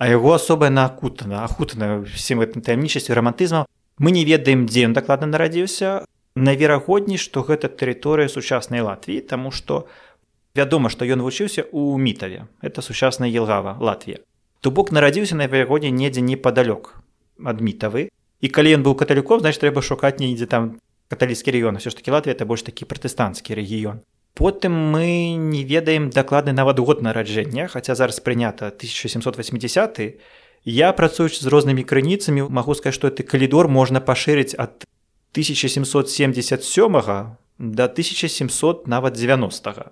А 0.00 0.08
яго 0.08 0.32
асоба 0.32 0.72
накутана 0.72 1.44
ахутана 1.44 2.00
всім 2.08 2.40
гэтым 2.40 2.64
таямнічасцю 2.64 3.12
рамантызму 3.12 3.68
мы 4.00 4.16
не 4.16 4.24
ведаем 4.24 4.64
дзе 4.64 4.88
ён 4.88 4.96
дакладна 4.96 5.28
нарадзіўся. 5.28 6.08
Наверагодней 6.34 7.20
што 7.20 7.44
гэта 7.44 7.68
тэрыторыя 7.68 8.32
сучаснай 8.32 8.80
латвіі 8.80 9.20
таму 9.20 9.52
што 9.52 9.84
у 9.84 10.11
Вядома, 10.57 10.89
што 10.89 11.05
ён 11.05 11.21
вучыўся 11.21 11.69
ў 11.69 12.01
мітаве. 12.01 12.49
Это 12.65 12.81
сучасная 12.81 13.29
Елгава, 13.29 13.77
Латвія. 13.77 14.25
То 14.61 14.73
бок 14.73 14.89
нарадзіўся 14.89 15.37
на 15.37 15.45
верагодзе 15.45 15.93
недзе 15.93 16.25
непадалёк 16.25 16.97
ад 17.45 17.61
мітавы. 17.61 18.09
І 18.41 18.47
калі 18.49 18.73
ён 18.73 18.81
быў 18.81 18.97
каталіком, 18.97 19.45
значит 19.45 19.61
трэба 19.61 19.85
шукаць 19.85 20.17
недзе 20.17 20.49
там 20.49 20.81
каталіцкі 21.13 21.53
рэгіён. 21.53 21.77
Усё 21.77 21.93
ж 21.93 22.01
такі 22.01 22.09
Латвія 22.09 22.33
это 22.33 22.49
больш 22.49 22.65
такі 22.65 22.89
пратэстанцкі 22.89 23.53
рэгіён. 23.53 24.01
Потым 24.33 24.73
мы 24.73 25.37
не 25.37 25.61
ведаем 25.61 26.09
дакладны 26.09 26.57
нават 26.57 26.81
год 26.81 27.05
нараджэння, 27.05 27.69
хаця 27.69 27.93
зараз 27.93 28.17
прынята 28.25 28.73
1780. 28.73 30.17
Я 30.65 30.93
працуючы 30.93 31.37
з 31.37 31.47
рознымі 31.53 31.85
крыніцамі, 31.85 32.49
магу 32.49 32.73
сказаць, 32.73 32.97
што 32.97 33.13
ты 33.13 33.21
калідор 33.21 33.69
можна 33.69 34.01
пашырыць 34.01 34.57
ад 34.57 34.89
1777 35.37 37.37
до 37.61 37.83
1700 37.85 38.87
нават 38.87 39.13
90. 39.13 39.69
-го 39.69 39.85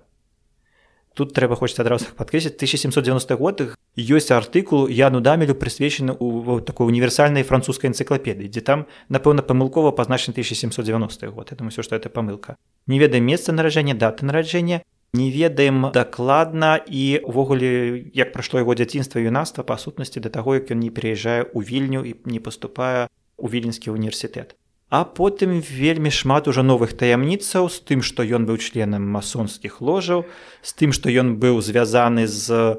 Тут 1.13 1.33
трэба 1.33 1.55
хочется 1.55 1.81
адразу 1.81 2.05
падкрэсіць 2.15 2.55
1790 2.55 3.35
год 3.35 3.75
ёсць 3.97 4.31
артыкул 4.31 4.87
яну 4.87 5.21
дамелю 5.21 5.55
прысвечаны 5.55 6.15
у 6.17 6.59
такой 6.59 6.87
універсальнай 6.87 7.43
французскай 7.43 7.91
энцыклапедыі 7.91 8.47
дзе 8.47 8.61
там 8.61 8.87
напэўна 9.09 9.43
памылкова 9.43 9.91
пазначаны 9.91 10.33
1790 10.33 11.31
год. 11.31 11.51
Это 11.51 11.67
все 11.69 11.83
что 11.83 11.95
это 11.95 12.09
памылка 12.09 12.55
не 12.87 12.99
ведаем 12.99 13.25
месца 13.25 13.51
наражэння 13.51 13.95
даты 13.95 14.25
нараджэння 14.25 14.83
не 15.13 15.31
ведаем 15.31 15.91
дакладна 15.91 16.79
і 16.87 17.19
увогуле 17.23 18.11
як 18.13 18.31
прайшло 18.31 18.59
яго 18.59 18.75
дзяцінства 18.75 19.19
юнацтва 19.19 19.63
па 19.63 19.77
сутнасці 19.77 20.23
да 20.23 20.29
таго 20.29 20.55
як 20.55 20.71
ён 20.71 20.79
не 20.79 20.89
пераязджае 20.89 21.43
ў 21.51 21.59
вільню 21.59 22.07
і 22.07 22.15
не 22.25 22.39
паступае 22.39 23.11
у 23.35 23.47
віленскі 23.51 23.91
універсітэт 23.91 24.55
А 24.91 25.05
потым 25.07 25.63
вельмі 25.63 26.11
шмат 26.11 26.51
ужо 26.51 26.67
новых 26.67 26.91
таямніцаў 26.99 27.71
з 27.71 27.79
тым, 27.87 28.03
што 28.03 28.27
ён 28.27 28.43
быў 28.43 28.59
членам 28.59 29.07
масонскіх 29.07 29.79
ложаў, 29.79 30.27
з 30.59 30.71
тым, 30.75 30.91
што 30.91 31.07
ён 31.07 31.39
быў 31.39 31.63
звязаны 31.63 32.27
з 32.27 32.75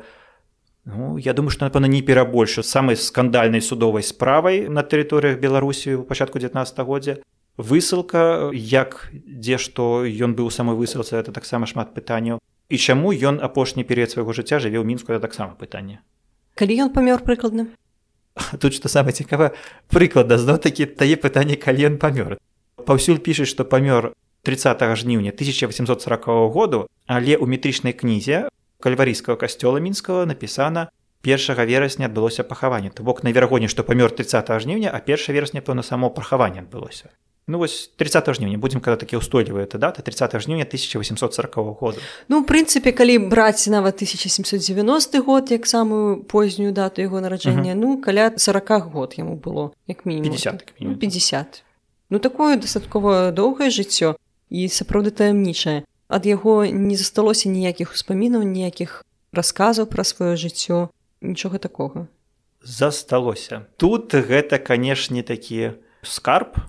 ну, 0.84 1.16
я 1.16 1.32
думаю, 1.32 1.48
што 1.56 1.64
напэўна 1.64 1.88
не 1.88 2.04
перабольшу 2.04 2.60
самай 2.60 3.00
скандальнай 3.00 3.64
судовай 3.64 4.04
справай 4.04 4.68
на 4.68 4.84
тэрыторыях 4.84 5.40
Беларусі 5.40 5.96
ў 5.96 6.04
пачатку 6.04 6.36
19 6.36 6.84
годдзя. 6.84 7.16
Высылка, 7.56 8.52
як 8.52 9.08
дзе 9.16 9.56
што 9.56 10.04
ён 10.04 10.36
быў 10.36 10.52
самой 10.52 10.76
высылцы, 10.76 11.16
это 11.16 11.32
таксама 11.32 11.64
шмат 11.64 11.96
пытанняў. 11.96 12.44
І 12.68 12.76
чаму 12.76 13.16
ён 13.16 13.40
апошні 13.40 13.88
перыяд 13.88 14.12
свайго 14.12 14.36
жыцця 14.36 14.60
жыве 14.60 14.76
ў 14.76 14.84
мінску 14.84 15.16
таксама 15.16 15.56
пытанне. 15.56 16.04
Калі 16.60 16.76
ён 16.76 16.92
памёр 16.92 17.24
прыкладна? 17.24 17.72
тут 18.60 18.74
што 18.74 18.88
самае 18.88 19.12
цікава 19.12 19.52
прыклада 19.92 20.38
зноў 20.38 20.58
такі 20.62 20.86
тае 20.86 21.16
пытанне 21.20 21.56
калі 21.56 21.92
ён 21.92 21.96
памёр 22.02 22.38
паўсюль 22.86 23.20
пішуць 23.20 23.50
што 23.50 23.64
памёр 23.64 24.12
30 24.42 24.82
жніўня 24.98 25.30
1840 25.36 26.26
году 26.52 26.86
але 27.06 27.36
ў 27.36 27.44
метрычнай 27.46 27.92
кнізе 27.92 28.48
кальварійскага 28.82 29.38
касцёла 29.38 29.78
мінскага 29.78 30.26
напісана 30.26 30.88
першага 31.22 31.64
верасня 31.64 32.10
адбылося 32.10 32.42
пахаванне 32.42 32.90
то 32.90 33.06
бок 33.06 33.22
на 33.22 33.30
верагоне 33.30 33.68
што 33.68 33.86
памёр 33.86 34.10
30 34.10 34.50
жніўня 34.66 34.90
а 34.90 34.98
перша 34.98 35.32
верасня 35.32 35.62
пэўна 35.62 35.86
само 35.86 36.10
пахаванне 36.10 36.66
адбылося 36.66 37.14
Ну 37.46 37.58
вось 37.58 37.90
30 37.96 38.34
жніўня 38.38 38.58
будзем 38.58 38.80
когда 38.80 38.96
такі 38.96 39.18
ўстойлівыя 39.18 39.66
это 39.66 39.78
дата 39.78 40.02
30 40.02 40.38
жніўня 40.46 40.62
1840 40.62 41.56
года. 41.80 41.98
Ну 42.28 42.40
у 42.40 42.44
прынцыпе 42.46 42.92
калі 42.94 43.18
браць 43.26 43.66
нават 43.66 43.98
1790 43.98 45.22
год 45.22 45.50
як 45.50 45.66
самую 45.66 46.22
познюю 46.22 46.72
дату 46.72 47.02
яго 47.02 47.20
нараджэння 47.20 47.74
uh 47.74 47.76
-huh. 47.76 47.82
ну 47.82 48.00
каля 48.00 48.30
40 48.36 48.92
год 48.92 49.14
яму 49.18 49.36
было 49.36 49.70
як 49.86 50.06
мінімум. 50.06 50.30
50 50.30 50.72
ну, 50.80 50.96
50 50.96 51.64
Ну 52.12 52.18
такое 52.18 52.56
дастаткова 52.56 53.32
доўгае 53.32 53.70
жыццё 53.72 54.14
і 54.50 54.68
сапраўды 54.68 55.10
таямнічае. 55.10 55.88
Ад 56.12 56.26
яго 56.28 56.66
не 56.68 56.92
засталося 56.92 57.48
ніякіх 57.48 57.96
успамінаў 57.96 58.44
ніякіх 58.44 59.00
расказаў 59.32 59.88
пра 59.88 60.04
сваё 60.04 60.36
жыццё 60.36 60.92
нічога 61.24 61.56
такога. 61.56 62.06
Засталося. 62.60 63.64
Тут 63.80 64.12
гэта 64.12 64.60
канешне 64.60 65.22
такі 65.24 65.72
скарб 66.04 66.60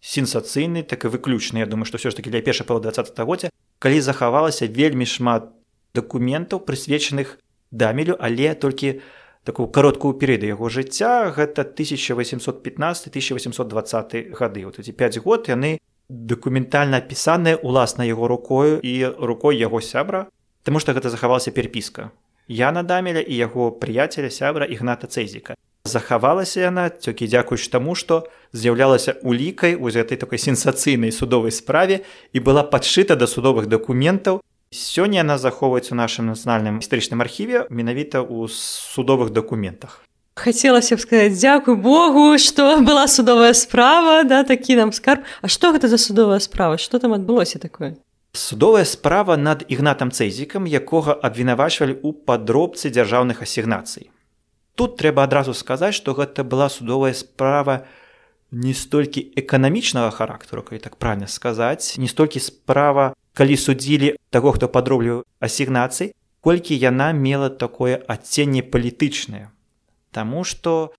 сенсацыйны 0.00 0.82
так 0.82 1.04
і 1.04 1.12
выключны 1.12 1.60
Я 1.60 1.66
думаю 1.66 1.84
што 1.84 2.00
ўсё 2.00 2.10
ж 2.10 2.16
таки 2.16 2.30
для 2.30 2.40
першай 2.40 2.66
пала 2.66 2.80
20 2.80 3.12
годдзя 3.20 3.50
калі 3.78 4.00
захавалася 4.00 4.66
вельмі 4.66 5.04
шмат 5.04 5.52
дакументаў 5.94 6.64
прысвечаных 6.64 7.38
дамелю 7.70 8.16
але 8.20 8.54
толькі 8.54 9.00
такую 9.44 9.68
кароткую 9.68 10.14
перыяду 10.14 10.46
яго 10.46 10.68
жыцця 10.68 11.32
гэта 11.36 11.62
1815 11.62 13.08
1820 13.08 14.32
гады 14.32 14.64
вот 14.64 14.78
эти 14.78 14.90
5 14.90 15.18
год 15.18 15.48
яны 15.48 15.78
дакументальна 16.08 16.98
апісаныя 16.98 17.56
уласна 17.62 18.04
яго 18.04 18.28
рукою 18.28 18.80
і 18.82 19.06
рукой 19.18 19.56
яго 19.56 19.80
сябра 19.80 20.26
Таму 20.62 20.80
што 20.80 20.92
гэта 20.92 21.08
захавалася 21.08 21.50
перепіска 21.56 22.10
Яна 22.48 22.82
дамеля 22.82 23.22
і 23.22 23.36
яго 23.36 23.70
прыяцеля 23.70 24.28
сябра 24.28 24.66
ігната 24.66 25.06
цэзіка 25.06 25.54
захавалася 25.90 26.62
яна 26.62 26.86
цёкі 26.94 27.26
дзякуючы 27.26 27.66
таму 27.74 27.98
што 27.98 28.30
з'яўлялася 28.54 29.18
улікай 29.26 29.74
у 29.74 29.90
гэтай 29.90 30.14
такой 30.14 30.38
сенсацыйнай 30.38 31.10
судовай 31.10 31.50
справе 31.50 32.06
і 32.32 32.38
была 32.38 32.62
падшыта 32.62 33.18
да 33.18 33.26
судовых 33.26 33.66
дакументаў. 33.66 34.38
Сёння 34.70 35.26
яна 35.26 35.34
захоўваецца 35.34 35.90
ў 35.92 35.98
нашым 35.98 36.30
нацыянальным 36.30 36.78
гістарычным 36.78 37.18
архіве 37.18 37.66
менавіта 37.74 38.22
ў 38.22 38.46
судовых 38.46 39.34
дакументах. 39.34 40.06
Хацелася 40.38 40.94
б 40.94 41.02
сказаць 41.02 41.34
дзякуй 41.34 41.74
Богу 41.74 42.38
што 42.38 42.78
была 42.78 43.10
судовая 43.10 43.50
справа 43.52 44.22
да 44.22 44.46
такі 44.46 44.78
нам 44.78 44.94
скарб. 44.94 45.26
А 45.42 45.50
што 45.50 45.74
гэта 45.74 45.90
за 45.90 45.98
судовая 45.98 46.38
справа? 46.38 46.78
Што 46.78 47.02
там 47.02 47.18
адбылося 47.18 47.58
такое? 47.58 47.98
Судовая 48.32 48.86
справа 48.86 49.34
над 49.34 49.66
ігнатам 49.66 50.14
цэзікам 50.14 50.70
якога 50.70 51.18
абвінавачвалі 51.18 51.98
ў 51.98 52.14
падробцы 52.22 52.94
дзяржаўных 52.94 53.42
асігнацый 53.42 54.14
тут 54.80 54.96
трэба 54.96 55.28
адразу 55.28 55.52
сказаць 55.52 55.92
што 56.00 56.16
гэта 56.16 56.40
была 56.40 56.72
судовая 56.72 57.12
справа 57.12 57.84
не 58.50 58.72
столькі 58.72 59.28
эканамічнага 59.36 60.08
характару 60.10 60.64
калі 60.64 60.80
так 60.80 60.96
правильно 60.96 61.28
сказаць 61.28 62.00
не 62.00 62.08
столькі 62.08 62.40
справа 62.40 63.12
калі 63.36 63.60
судзілі 63.60 64.16
таго 64.32 64.56
хто 64.56 64.72
падроблю 64.72 65.20
асігнацый 65.38 66.14
колькі 66.40 66.76
яна 66.80 67.12
мела 67.12 67.50
такое 67.50 68.00
адценне 68.08 68.62
палітычнае. 68.64 69.52
Таму 70.10 70.44
што 70.44 70.96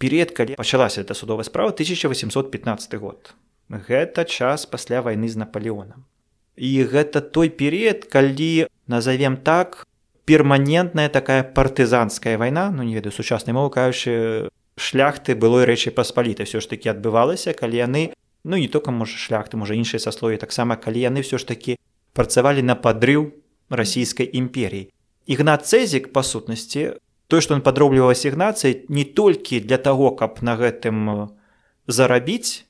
перыяд 0.00 0.32
калі 0.32 0.56
пачалася 0.56 1.04
эта 1.04 1.14
судовая 1.14 1.44
справа 1.44 1.76
1815 1.76 2.96
год. 2.96 3.34
Гэта 3.68 4.24
час 4.24 4.64
пасля 4.66 5.04
вайны 5.04 5.28
з 5.28 5.36
наполеоном 5.36 6.08
і 6.56 6.84
гэта 6.84 7.20
той 7.20 7.48
перыяд 7.48 8.04
калі 8.04 8.68
назовем 8.86 9.36
так 9.36 9.86
перманентная 10.24 11.08
такая 11.08 11.42
партызанская 11.42 12.38
вайна 12.38 12.70
ну 12.70 12.82
не 12.82 12.94
ведаю 12.94 13.12
сучаснай 13.12 13.54
мовы 13.54 13.70
кажучы 13.70 14.48
шляхты 14.76 15.34
былой 15.34 15.64
рэчы 15.64 15.90
паспаліта 15.90 16.46
ўсё 16.46 16.62
ж 16.62 16.70
такі 16.70 16.94
адбывалася 16.94 17.52
калі 17.52 17.76
яны 17.76 18.02
ну 18.44 18.56
не 18.56 18.68
только 18.68 18.90
можа 18.90 19.18
шляхты 19.18 19.56
можа 19.56 19.74
іншыя 19.74 19.98
саслові 19.98 20.38
таксама 20.38 20.76
калі 20.76 21.02
яны 21.02 21.26
ўсё 21.26 21.42
ж 21.42 21.46
такі 21.46 21.76
працавалі 22.14 22.62
на 22.62 22.78
падрыў 22.78 23.34
расійскай 23.68 24.30
імперіі 24.30 24.88
ігнат 25.26 25.66
цэзік 25.66 26.12
па 26.14 26.22
сутнасці 26.22 26.98
той 27.26 27.40
што 27.40 27.54
он 27.58 27.62
падробліваў 27.66 28.14
асігнацыі 28.14 28.86
не 28.88 29.04
толькі 29.04 29.60
для 29.60 29.78
таго 29.78 30.14
каб 30.14 30.42
на 30.42 30.54
гэтым 30.54 31.34
зарабіць 31.86 32.64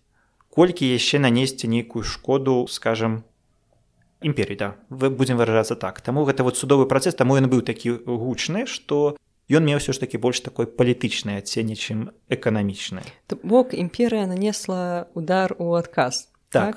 колькі 0.49 0.89
яшчэ 0.89 1.21
нанесці 1.21 1.69
нейкую 1.69 2.05
шкоду 2.05 2.67
скажем 2.69 3.25
імперій 4.23 4.57
да. 4.57 4.75
Вы 4.91 5.11
будзем 5.11 5.37
выражацца 5.37 5.77
так. 5.77 6.01
Таму 6.01 6.25
гэта 6.25 6.43
вот 6.43 6.57
судовы 6.57 6.87
працэс 6.87 7.15
таму 7.15 7.37
ён 7.37 7.51
быў 7.51 7.63
такі 7.63 7.99
гучны 8.07 8.67
што 8.67 9.17
ён 9.51 9.67
меў 9.67 9.83
ўсё 9.83 9.93
ж 9.93 10.01
такі 10.01 10.19
больш 10.23 10.41
такой 10.41 10.67
палітычнай 10.67 11.43
адценне 11.43 11.75
чым 11.75 12.15
эканамічнай 12.31 13.05
бок 13.43 13.75
імперыя 13.75 14.27
нанесла 14.27 15.11
удар 15.15 15.55
у 15.59 15.75
адказ 15.75 16.31
так, 16.49 16.77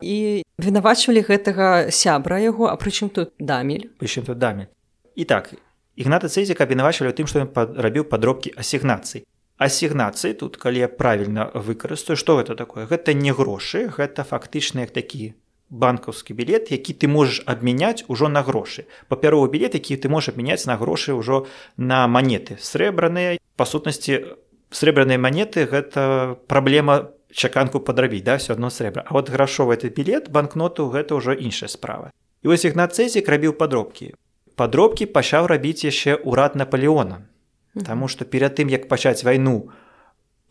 і 0.00 0.42
вінавачвалі 0.58 1.20
гэтага 1.26 1.90
сябра 1.90 2.38
яго 2.38 2.70
а 2.70 2.76
прычым 2.78 3.10
тут 3.10 3.34
дамель. 3.38 3.90
Прычым 3.98 4.24
тут 4.24 4.38
дамель. 4.38 4.70
І 5.14 5.24
так 5.24 5.54
ігната 5.96 6.28
цэзік 6.28 6.60
абвінавачвалі 6.60 7.12
тым 7.12 7.26
што 7.26 7.44
ён 7.44 7.50
рабіў 7.54 8.06
падробкі 8.06 8.54
асігнацый. 8.56 9.26
Асігнацыі 9.58 10.34
тут 10.34 10.56
калі 10.58 10.86
я 10.86 10.88
правільна 10.88 11.50
выкарыстаю 11.54 12.18
што 12.18 12.38
гэта 12.38 12.54
такое? 12.54 12.86
Гэта 12.86 13.14
не 13.14 13.32
грошы 13.34 13.90
гэта 13.90 14.24
фактычна 14.24 14.86
як 14.86 14.94
такі 14.94 15.34
банкаўскі 15.70 16.34
білет 16.34 16.70
які 16.70 16.92
ты 16.94 17.08
можаш 17.08 17.42
абмяняць 17.46 18.04
ужо 18.08 18.28
на 18.28 18.42
грошы 18.42 18.86
папяровы 19.08 19.48
білет 19.50 19.74
які 19.74 19.96
ты 19.96 20.08
можаш 20.08 20.34
абмяняць 20.34 20.66
на 20.66 20.76
грошы 20.76 21.14
ўжо 21.14 21.46
на 21.76 22.06
манеты 22.08 22.56
срэбраныя 22.60 23.38
па 23.56 23.64
сутнасці 23.64 24.38
срэбраныя 24.70 25.18
манеты 25.18 25.66
гэта 25.66 26.36
праблема 26.46 27.14
чаканку 27.34 27.80
падрабіць 27.80 28.22
да 28.22 28.36
все 28.38 28.54
адно 28.54 28.70
срэбра 28.70 29.02
А 29.06 29.14
вот 29.14 29.30
грашовы 29.30 29.74
этот 29.74 29.94
білет 29.94 30.30
банкноту 30.30 30.88
гэта 30.88 31.18
ўжо 31.18 31.34
іншая 31.34 31.68
справа. 31.68 32.10
І 32.42 32.48
вось 32.48 32.64
ігнацэзік 32.64 33.28
рабіў 33.28 33.58
падробкі. 33.58 34.14
Падробкі 34.54 35.06
пачаў 35.10 35.50
рабіць 35.50 35.82
яшчэ 35.82 36.22
ўрад 36.22 36.54
наполеона. 36.54 37.26
Таму 37.74 38.06
што 38.06 38.24
перад 38.24 38.54
тым 38.54 38.70
як 38.70 38.86
пачаць 38.86 39.24
вайну 39.26 39.72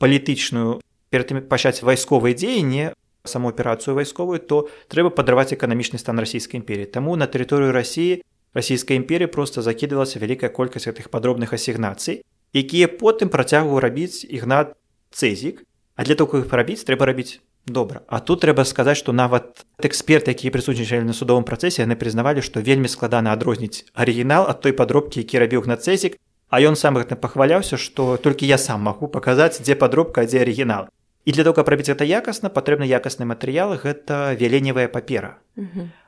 палітычную 0.04 0.84
перад 1.14 1.30
тым 1.30 1.40
пачаць 1.48 1.86
вайсковыя 1.86 2.36
дзеянні 2.36 2.92
саму 3.26 3.50
аперацыю 3.50 3.96
вайсковую 3.96 4.40
то 4.40 4.68
трэба 4.92 5.10
падрываць 5.16 5.56
эканамічны 5.56 5.96
стан 5.96 6.20
расійскай 6.20 6.60
імперіі 6.60 6.92
Таму 6.92 7.16
на 7.16 7.24
тэрыторыю 7.24 7.72
рассіі 7.72 8.20
расійскай 8.52 9.00
імперіі 9.00 9.32
просто 9.32 9.64
закідвалася 9.64 10.20
вялікая 10.20 10.52
колькасць 10.52 10.92
гэтых 10.92 11.08
падробных 11.08 11.56
асігнацый 11.56 12.28
якія 12.52 12.92
потым 12.92 13.32
працягваў 13.32 13.80
рабіць 13.80 14.28
ігнат 14.28 14.76
цэзік 15.16 15.64
а 15.96 16.04
для 16.04 16.20
того 16.20 16.44
іх 16.44 16.52
рабіць 16.52 16.84
трэба 16.84 17.08
рабіць 17.08 17.40
добра. 17.64 18.04
А 18.12 18.20
тут 18.20 18.44
трэба 18.44 18.68
сказаць 18.68 19.00
што 19.00 19.16
нават 19.16 19.64
эксперты 19.80 20.36
якія 20.36 20.52
прысутнічалі 20.52 21.08
на 21.08 21.16
судовым 21.16 21.48
працэсе 21.48 21.88
яны 21.88 21.96
прызнавалі 21.96 22.44
што 22.44 22.60
вельмі 22.60 22.92
складана 22.92 23.32
адрозніць 23.32 23.88
арыгінал 23.96 24.52
ад 24.52 24.60
той 24.60 24.76
падробкі 24.76 25.24
які 25.24 25.40
рабіў 25.40 25.64
гнацэзік 25.64 26.20
А 26.54 26.60
ён 26.62 26.76
сам 26.76 27.00
гэта 27.00 27.16
пахваляўся 27.16 27.80
што 27.80 28.20
толькі 28.20 28.46
я 28.46 28.60
сам 28.60 28.84
магу 28.86 29.08
паказаць 29.08 29.64
дзе 29.64 29.80
падробка 29.80 30.28
дзе 30.28 30.44
арыгінал 30.44 30.92
і 31.26 31.32
для 31.32 31.44
того 31.44 31.56
каб 31.56 31.70
рабіць 31.70 31.88
гэта 31.88 32.04
якасна 32.04 32.52
патрэбны 32.52 32.88
якасны 32.88 33.26
матэрыял 33.26 33.76
гэта 33.80 34.36
вяленневая 34.36 34.88
папера. 34.88 35.40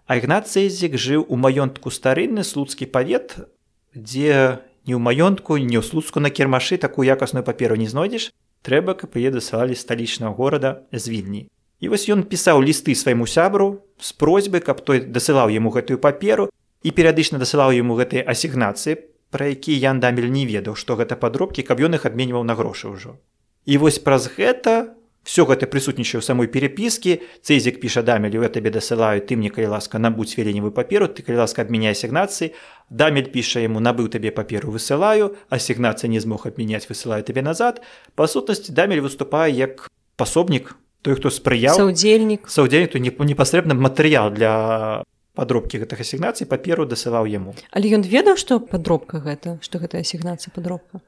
А 0.05 0.17
ігнат 0.17 0.48
цэзік 0.48 1.00
жыў 1.00 1.25
у 1.29 1.36
маёнтку 1.36 1.89
старынны 1.89 2.43
слуцкі 2.43 2.86
павет 2.86 3.48
дзе 3.95 4.60
не 4.86 4.93
ў 4.93 5.01
маёнтку 5.01 5.57
не 5.57 5.79
ў 5.79 5.84
слуцку 5.84 6.19
на 6.19 6.29
кірмашы 6.29 6.77
такую 6.77 7.07
якасную 7.07 7.43
паперу 7.43 7.75
не 7.75 7.88
знойдзеш. 7.88 8.31
Трэба 8.62 8.98
каб 8.98 9.15
яе 9.15 9.31
дасылалі 9.31 9.75
сталічнага 9.77 10.34
горада 10.34 10.84
з 10.91 11.07
вільні. 11.07 11.48
І 11.79 11.89
вось 11.89 12.10
ён 12.10 12.24
пісаў 12.25 12.62
лісты 12.65 12.95
свайму 12.95 13.27
сябру 13.27 13.86
з 14.00 14.12
просьбы 14.13 14.60
каб 14.60 14.81
той 14.81 15.00
дасылаў 15.05 15.50
яму 15.53 15.69
гэтую 15.69 15.98
паперу 16.01 16.50
і 16.84 16.89
перыядычна 16.91 17.39
дасылаў 17.39 17.72
яму 17.72 17.95
гэтыя 17.95 18.25
асігнацыі 18.25 19.00
пра 19.31 19.51
які 19.51 19.75
ян 19.75 20.00
дамель 20.00 20.31
не 20.31 20.45
ведаў 20.50 20.75
што 20.79 20.95
гэта 20.95 21.15
падробкі 21.19 21.63
каб 21.63 21.79
ён 21.84 22.00
іх 22.00 22.05
абменьваў 22.10 22.43
на 22.43 22.55
грошы 22.55 22.89
ўжо. 22.89 23.19
І 23.65 23.77
вось 23.77 24.00
праз 24.00 24.29
гэта 24.34 24.94
все 25.25 25.44
гэта 25.50 25.65
прысутнічае 25.65 26.22
ў 26.22 26.24
самой 26.24 26.48
перепіскі 26.48 27.17
цэзік 27.41 27.82
піша 27.82 28.05
дамелю 28.05 28.46
я 28.46 28.50
табе 28.53 28.70
дасылаю 28.70 29.25
ты 29.25 29.34
мне 29.36 29.50
калі 29.50 29.74
ласка 29.74 29.98
набудь 29.98 30.38
веленевую 30.38 30.72
паперу 30.72 31.10
ты 31.10 31.25
калі 31.25 31.41
ласка 31.41 31.65
абмяняй 31.65 31.98
асігнацыі 31.98 32.53
дамель 32.94 33.34
піша 33.34 33.65
яму 33.65 33.82
набыў 33.82 34.08
табе 34.13 34.29
паперу 34.29 34.70
высылаю 34.70 35.34
асігнацыя 35.50 36.08
не 36.13 36.22
змог 36.22 36.46
абмяняць 36.46 36.86
высылаю 36.86 37.25
табе 37.25 37.41
назад 37.41 37.82
па 38.13 38.29
сутнасці 38.29 38.70
дамель 38.70 39.01
выступае 39.01 39.50
як 39.50 39.89
пасобнік 40.15 40.77
той 41.01 41.17
хто 41.17 41.34
спрыяў 41.34 41.89
удзельнік 41.89 42.46
саўдзельнік 42.46 42.94
то 42.94 43.01
не 43.01 43.10
непасрэбна 43.10 43.74
матэрыял 43.74 44.29
для 44.29 45.01
падробкі 45.34 45.82
гэтых 45.82 46.05
асігнацый 46.05 46.46
паперу 46.46 46.86
дасылаў 46.86 47.25
яму 47.25 47.58
але 47.74 47.98
ён 47.98 48.05
ведаў 48.05 48.38
што 48.38 48.62
падробка 48.62 49.25
гэта 49.25 49.58
што 49.65 49.82
гэта 49.82 50.05
асігнацыя 50.05 50.53
падробка 50.53 51.01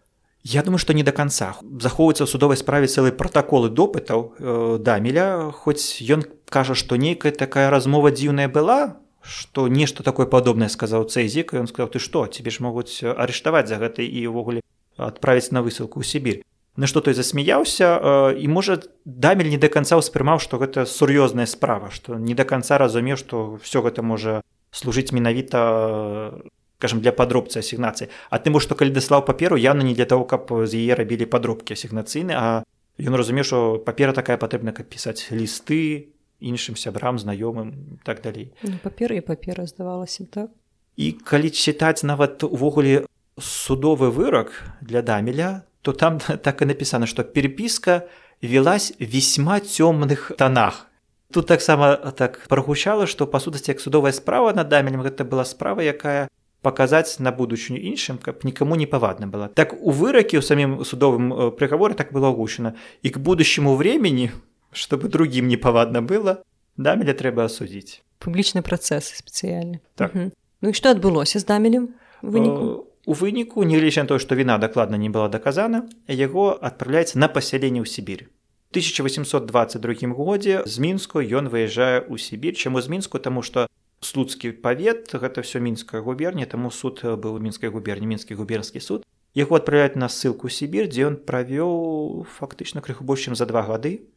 Я 0.48 0.64
думаю 0.64 0.80
што 0.80 0.94
не 0.96 1.04
да 1.04 1.12
канца 1.12 1.60
захоўваецца 1.60 2.24
ў 2.24 2.30
судовай 2.32 2.56
справе 2.56 2.88
цэлы 2.88 3.12
пратаколы 3.12 3.68
допытаў 3.68 4.22
э, 4.40 4.78
дамеля 4.80 5.52
хоць 5.52 6.00
ён 6.00 6.24
кажа 6.48 6.72
што 6.72 6.96
нейкая 6.96 7.36
такая 7.36 7.68
размова 7.74 8.16
дзіўная 8.16 8.48
была 8.48 8.96
што 9.28 9.68
нешта 9.68 10.08
такое 10.08 10.24
падобнае 10.24 10.72
сказаў 10.72 11.04
цэзік 11.12 11.52
ён 11.52 11.68
сказаў 11.68 11.92
ты 11.92 12.00
што 12.00 12.24
цябе 12.32 12.54
ж 12.54 12.64
могуць 12.64 13.04
арыштаваць 13.04 13.68
за 13.68 13.82
гэта 13.82 14.08
і 14.08 14.24
ўвогуле 14.32 14.64
адправіць 14.96 15.52
на 15.52 15.60
высылку 15.68 16.00
ў 16.00 16.08
Сібір 16.08 16.40
на 16.80 16.88
што 16.88 17.04
той 17.04 17.18
засмяяўся 17.18 17.88
э, 18.00 18.40
і 18.40 18.48
можа 18.48 18.80
дамель 19.04 19.52
не 19.52 19.60
да 19.60 19.68
канца 19.68 20.00
ўспрымаў 20.00 20.40
што 20.40 20.64
гэта 20.64 20.88
сур'ёзная 20.88 21.50
справа 21.50 21.92
што 21.92 22.16
не 22.16 22.40
да 22.40 22.48
канца 22.48 22.80
разумеў 22.80 23.20
што 23.20 23.60
все 23.60 23.84
гэта 23.84 24.00
можа 24.00 24.40
служыць 24.72 25.12
менавіта 25.12 26.40
скажем 26.78 27.02
для 27.02 27.12
падробцы 27.12 27.60
асігнацыі 27.60 28.10
а 28.30 28.38
тым 28.38 28.58
што 28.62 28.78
калі 28.78 28.94
даслаў 28.94 29.26
паперу 29.26 29.58
яна 29.58 29.84
не 29.84 29.94
для 29.98 30.06
того 30.06 30.26
каб 30.26 30.50
з 30.50 30.74
яе 30.78 30.96
рабілі 30.96 31.26
падробкі 31.26 31.74
асігнацыйны 31.74 32.34
а 32.38 32.64
ён 32.98 33.14
разумеў 33.14 33.46
што 33.46 33.58
папера 33.86 34.14
такая 34.14 34.38
патрэбна 34.38 34.74
каб 34.74 34.90
пісаць 34.90 35.30
лісты 35.34 36.14
іншым 36.40 36.76
сябрам 36.78 37.18
знаёмым 37.18 38.00
так 38.04 38.22
далей. 38.22 38.54
Ну, 38.62 38.78
паперы 38.84 39.18
і 39.18 39.26
папера 39.26 39.66
здавалася 39.66 40.26
так. 40.30 40.50
І 40.98 41.14
калі 41.14 41.50
чытаць 41.50 42.06
нават 42.06 42.44
увогуле 42.44 43.06
судовы 43.38 44.10
вырак 44.10 44.54
для 44.82 45.02
дамеля 45.02 45.64
то 45.82 45.94
там 45.94 46.20
так 46.46 46.62
і 46.62 46.66
напісана 46.66 47.06
што 47.06 47.24
перепіска 47.24 48.08
велась 48.42 48.94
весьма 49.00 49.60
цёмных 49.60 50.34
тонах. 50.38 50.88
Тут 51.32 51.48
таксама 51.48 51.96
так 51.96 52.46
прагучала 52.48 53.06
што 53.08 53.26
па 53.26 53.40
сутасці 53.40 53.72
як 53.72 53.82
судовая 53.82 54.14
справа 54.14 54.54
над 54.54 54.70
дамелем 54.70 55.02
гэта 55.02 55.26
была 55.26 55.46
справа 55.46 55.82
якая 55.82 56.30
паказаць 56.68 57.24
на 57.24 57.32
будучыню 57.32 57.80
іншым 57.80 58.20
каб 58.20 58.44
нікому 58.44 58.76
не 58.76 58.92
павадна 58.92 59.32
было. 59.32 59.48
Так 59.56 59.80
у 59.80 59.96
выраке 59.96 60.36
ў 60.36 60.44
самім 60.44 60.84
судовым 60.84 61.32
э, 61.32 61.52
прыгаворы 61.56 61.96
так 61.96 62.12
было 62.12 62.36
агучана 62.36 62.76
і 63.02 63.10
к 63.16 63.24
будущему 63.24 63.80
времени 63.80 64.36
чтобы 64.72 65.08
другим 65.08 65.48
не 65.48 65.58
павадна 65.58 66.02
было 66.02 66.44
дамеля 66.78 67.14
трэба 67.18 67.50
асудзіць 67.50 68.04
публічны 68.20 68.62
працэс 68.62 69.10
спецыяльны 69.18 69.82
так. 69.96 70.14
ну 70.14 70.70
і 70.70 70.74
што 70.74 70.94
адбылося 70.94 71.40
з 71.40 71.46
дамелем 71.46 71.96
выніку 72.22 72.64
э, 72.64 72.76
у 73.08 73.14
выніку 73.14 73.64
негледзячы 73.64 74.06
на 74.06 74.08
то 74.14 74.20
што 74.20 74.36
віна 74.36 74.58
дакладна 74.58 74.98
не 74.98 75.10
была 75.10 75.30
даказана 75.30 75.88
яго 76.08 76.54
адпраўляецца 76.54 77.18
на 77.18 77.28
пасяленне 77.28 77.82
ў 77.82 77.88
сібірь 77.88 78.30
1822 78.76 80.14
годзе 80.14 80.62
з 80.66 80.76
мінску 80.78 81.24
ён 81.24 81.50
выязджае 81.50 82.04
ў 82.06 82.16
сібір 82.20 82.54
чаму 82.54 82.82
з 82.82 82.92
мінску 82.94 83.18
таму 83.18 83.42
што 83.42 83.68
слуцкі 84.02 84.52
павет 84.52 85.10
гэта 85.14 85.42
все 85.42 85.60
мінская 85.60 86.02
губерня 86.02 86.46
таму 86.46 86.72
суд 86.72 87.02
быў 87.04 87.38
у 87.38 87.40
мінскай 87.40 87.70
губерні 87.70 88.08
мінскі 88.08 88.36
губернскі 88.36 88.80
суд. 88.80 89.06
Яго 89.34 89.58
адправляюць 89.58 89.98
на 89.98 90.10
ссылку 90.10 90.50
сібір 90.50 90.90
дзе 90.90 91.10
ён 91.10 91.16
правёў 91.22 92.26
фактычна 92.38 92.82
крыху 92.82 93.04
больш 93.04 93.30
чым 93.30 93.36
за 93.36 93.46
два 93.46 93.62
гады. 93.62 94.10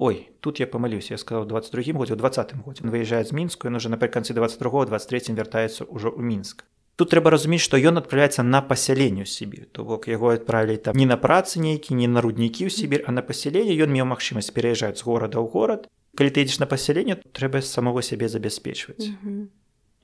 Ой 0.00 0.32
тут 0.40 0.60
я 0.60 0.66
памылюся 0.66 1.14
я 1.14 1.18
сказал 1.18 1.44
22 1.44 1.92
годзе 1.92 2.14
у 2.14 2.16
двадцатым 2.16 2.62
годзе. 2.62 2.84
Выязджае 2.84 3.24
з 3.24 3.32
мінску 3.32 3.68
ён 3.68 3.76
уже 3.76 3.88
напрыканцы 3.88 4.32
22 4.32 4.86
23 4.86 5.36
вяртаецца 5.36 5.84
ўжо 5.88 6.08
ў 6.12 6.20
мінск. 6.20 6.64
Тут 6.96 7.12
трэба 7.12 7.32
разумець 7.32 7.64
што 7.64 7.76
ён 7.76 8.00
адправляецца 8.00 8.44
на 8.44 8.60
пасяленню 8.60 9.24
сібір. 9.24 9.68
То 9.72 9.84
бок 9.84 10.08
яго 10.08 10.32
адправілі 10.36 10.76
там 10.76 10.96
не 10.96 11.04
на 11.04 11.16
працы 11.16 11.60
нейкі 11.60 11.96
не 11.96 12.08
на 12.08 12.20
руднікі 12.20 12.68
ў 12.68 12.70
сібір 12.72 13.04
а 13.08 13.12
на 13.12 13.20
пасяленне. 13.20 13.76
Ён 13.76 13.92
меў 13.92 14.08
магчымасць 14.08 14.52
пераязджаць 14.52 15.00
з 15.00 15.04
горада 15.04 15.40
ў 15.40 15.48
горад 15.52 15.88
калі 16.20 16.36
ты 16.36 16.44
ідзеш 16.44 16.60
на 16.60 16.68
пасяленне 16.68 17.16
трэба 17.16 17.64
самого 17.64 18.04
сябе 18.04 18.28
забяспечваць 18.28 19.08
mm 19.08 19.16
-hmm. 19.24 19.44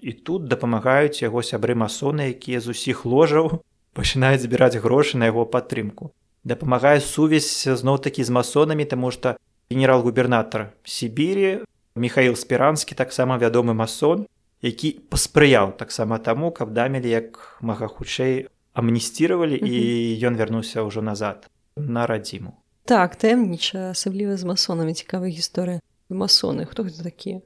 і 0.01 0.13
тут 0.13 0.49
дапамагаюць 0.49 1.21
яго 1.21 1.45
сябры 1.45 1.75
масоны 1.77 2.33
якія 2.33 2.61
з 2.61 2.69
усіх 2.73 3.05
ложаў 3.05 3.61
пачынаюць 3.93 4.41
збіраць 4.41 4.81
грошы 4.81 5.21
на 5.21 5.29
яго 5.29 5.45
падтрымку 5.45 6.11
дапамагае 6.45 7.01
сувязь 7.01 7.69
зноў 7.69 8.01
такі 8.01 8.25
з 8.25 8.31
масонамі 8.31 8.85
таму 8.85 9.11
што 9.11 9.37
генерал-губернатар 9.71 10.73
сібірі 10.85 11.61
михаил 11.95 12.35
спіранскі 12.35 12.95
таксама 12.95 13.37
вядомы 13.37 13.75
масон 13.75 14.27
які 14.63 14.89
паспрыяў 15.13 15.77
таксама 15.77 16.19
таму 16.19 16.51
каб 16.51 16.73
дамелі 16.73 17.09
як 17.09 17.59
мага 17.61 17.89
хутчэй 17.89 18.49
амнісціравалі 18.73 19.57
mm 19.61 19.65
-hmm. 19.65 20.17
і 20.17 20.27
ён 20.29 20.37
вярнуўся 20.37 20.83
ўжо 20.83 21.03
назад 21.03 21.51
на 21.77 22.07
радзіму 22.07 22.53
так 22.85 23.17
таемніча 23.17 23.91
асабліва 23.91 24.37
з 24.37 24.45
масонамі 24.45 24.95
цікавая 24.95 25.31
гісторыя 25.31 25.81
масоны 26.09 26.67
хто 26.67 26.83
гэта 26.83 27.03
такія 27.03 27.41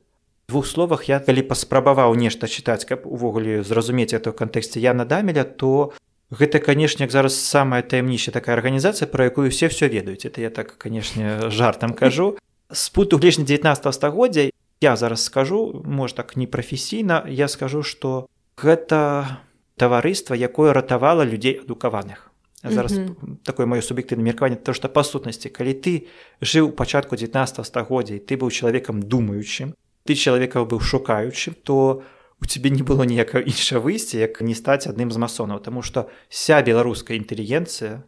двух 0.48 0.66
словах 0.66 1.08
я 1.08 1.20
калі 1.22 1.46
паспрабаваў 1.46 2.14
нешта 2.18 2.50
чытаць 2.50 2.84
каб 2.84 3.06
увогуле 3.06 3.62
зразумець 3.62 4.12
это 4.12 4.30
ў 4.30 4.36
кантэксце 4.36 4.82
я 4.82 4.94
на 4.94 5.04
дамеля 5.04 5.44
то 5.44 5.92
гэта 6.30 6.58
канешне 6.58 7.08
зараз 7.08 7.34
самая 7.34 7.82
таямнічая 7.82 8.32
такая 8.32 8.56
арганізацыя 8.56 9.08
про 9.08 9.24
якую 9.24 9.50
все 9.50 9.68
все 9.68 9.88
ведаюць. 9.88 10.24
Это 10.24 10.40
я 10.40 10.50
так 10.50 10.78
канешне 10.78 11.50
жартам 11.50 11.94
кажу. 11.94 12.38
Спут 12.72 13.12
у 13.12 13.18
глешні 13.18 13.44
19 13.44 13.94
стагоддзя 13.94 14.50
я 14.80 14.96
зараз 14.96 15.24
скажу 15.24 15.82
может 15.84 16.16
так 16.16 16.36
непрафесійна 16.36 17.26
я 17.28 17.48
скажу 17.48 17.82
что 17.82 18.28
гэта 18.56 19.42
таварыства 19.76 20.34
якое 20.34 20.72
ратавала 20.72 21.24
людзей 21.24 21.60
адукаваных 21.60 22.29
зараз 22.62 22.92
mm 22.92 23.06
-hmm. 23.06 23.36
такое 23.42 23.66
маё 23.66 23.80
суб'ектыўна 23.80 24.22
меркаванне 24.22 24.56
то 24.56 24.72
што 24.72 24.88
па 24.88 25.02
сутнасці 25.04 25.48
калі 25.48 25.72
ты 25.72 26.06
жыў 26.42 26.72
пачатку 26.72 27.16
19 27.16 27.66
стагоддзя 27.66 28.18
ты 28.18 28.36
быў 28.36 28.50
чалавекам 28.50 29.00
думаючым 29.02 29.74
ты 30.04 30.14
чалавека 30.14 30.60
быў 30.64 30.80
шукаючым 30.80 31.54
то 31.64 32.02
у 32.42 32.44
цябе 32.44 32.70
не 32.70 32.82
было 32.82 33.04
ніякага 33.04 33.44
іншага 33.44 33.80
выйсця 33.80 34.18
як 34.18 34.40
не 34.40 34.54
стаць 34.54 34.86
адным 34.86 35.10
з 35.12 35.16
масонаў 35.16 35.60
Таму 35.60 35.82
што 35.82 36.08
ся 36.28 36.62
беларуская 36.62 37.16
інтэлігенцыя 37.16 38.02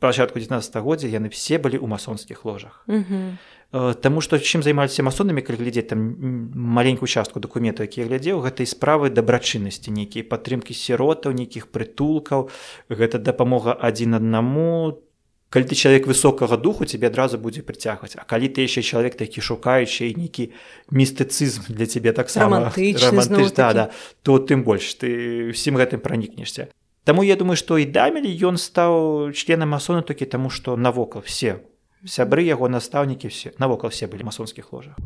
пачатку 0.00 0.40
19 0.40 0.76
годдзя 0.76 1.08
яны 1.08 1.28
все 1.28 1.60
былі 1.60 1.76
ў 1.76 1.86
масонскіх 1.86 2.44
ложах. 2.44 2.84
Mm 2.88 3.04
-hmm. 3.04 3.36
Таму 4.00 4.20
што 4.20 4.36
чым 4.36 4.62
займаліся 4.62 5.02
масонамі 5.02 5.42
калі 5.46 5.62
глядзець 5.62 5.94
там 5.94 6.00
маленькую 6.54 7.06
частку 7.06 7.38
дакументаў 7.40 7.86
які 7.86 8.02
глядзеў 8.08 8.42
гэтай 8.42 8.66
справы 8.66 9.14
дабрачыннасці 9.14 9.94
нейкія 9.94 10.24
падтрымкі 10.24 10.74
сіротаў 10.74 11.32
нейкіх 11.32 11.70
прытулкаў. 11.70 12.50
Гэта 12.90 13.22
дапамога 13.22 13.76
адзін 13.78 14.14
аднаму. 14.14 14.98
Калі 15.50 15.64
ты 15.70 15.74
чалавек 15.74 16.06
высокага 16.06 16.56
духу 16.56 16.84
тебе 16.84 17.06
адразу 17.06 17.38
будзе 17.38 17.62
прыцягваць. 17.62 18.18
А 18.18 18.24
калі 18.26 18.48
ты 18.48 18.66
яшчэ 18.66 18.82
чалавек 18.82 19.14
такі 19.14 19.40
шукаючы 19.40 20.14
нейкі 20.18 20.50
містыцызм 20.90 21.70
для 21.70 21.86
цябе 21.86 22.12
таксама 22.12 22.72
да, 23.54 23.72
да, 23.72 23.90
то 24.22 24.38
тым 24.38 24.64
больш 24.64 24.94
ты 24.94 25.50
усім 25.50 25.78
гэтым 25.78 26.02
пранікнешся 26.02 26.74
Таму 27.04 27.22
я 27.22 27.36
думаю 27.36 27.56
што 27.56 27.78
і 27.80 27.88
дамелі 27.88 28.28
ён 28.44 28.60
стаў 28.60 29.32
членам 29.32 29.72
масона 29.72 30.04
толькі 30.04 30.28
таму 30.28 30.52
што 30.52 30.76
навокал 30.76 31.24
все. 31.24 31.64
Сябры 32.04 32.44
яго 32.44 32.68
настаўнікі 32.68 33.32
все. 33.32 33.56
Навокал 33.56 33.88
все 33.88 34.04
былі 34.04 34.28
масонскіх 34.28 34.68
ложах. 34.72 35.00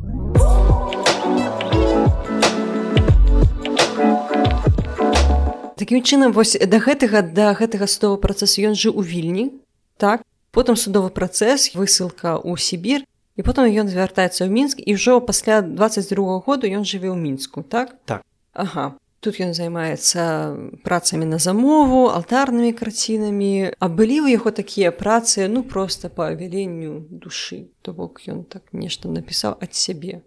Такім 5.79 6.03
чынам 6.03 6.35
вось 6.35 6.59
да 6.59 6.83
гэтага 6.83 7.23
да 7.23 7.55
гэтага 7.55 7.87
судового 7.87 8.19
працэсу 8.19 8.59
ён 8.67 8.75
жыў 8.75 8.99
у 8.99 9.01
вільні 9.01 9.55
так? 9.95 10.19
Потым 10.51 10.75
судовы 10.75 11.15
працэс 11.15 11.79
высылка 11.79 12.35
ў 12.35 12.59
Сібір 12.59 13.07
і 13.07 13.41
потым 13.47 13.71
ён 13.71 13.87
звяртаецца 13.87 14.43
ў 14.43 14.51
мінск 14.51 14.83
і 14.83 14.99
ўжо 14.99 15.23
пасля 15.23 15.63
22 15.63 16.43
году 16.43 16.67
ён 16.67 16.83
жыве 16.83 17.07
ў 17.07 17.15
мінску 17.15 17.63
так? 17.63 17.95
Так. 18.03 18.19
Ага 18.51 18.99
Тут 19.25 19.41
ён 19.41 19.57
займаецца 19.57 20.53
працамі 20.85 21.25
на 21.25 21.41
замову, 21.41 22.13
алтарнымі 22.13 22.77
карцінамі. 22.77 23.73
А 23.81 23.89
былі 23.89 24.21
ў 24.21 24.37
яго 24.37 24.53
такія 24.53 24.93
працы 24.93 25.49
ну 25.49 25.65
проста 25.65 26.13
па 26.13 26.29
авяленню 26.29 27.01
душы. 27.09 27.73
То 27.81 27.97
бок 27.97 28.21
ён 28.29 28.45
так 28.45 28.69
нешта 28.69 29.09
напісаў 29.09 29.57
ад 29.57 29.73
сябе. 29.73 30.21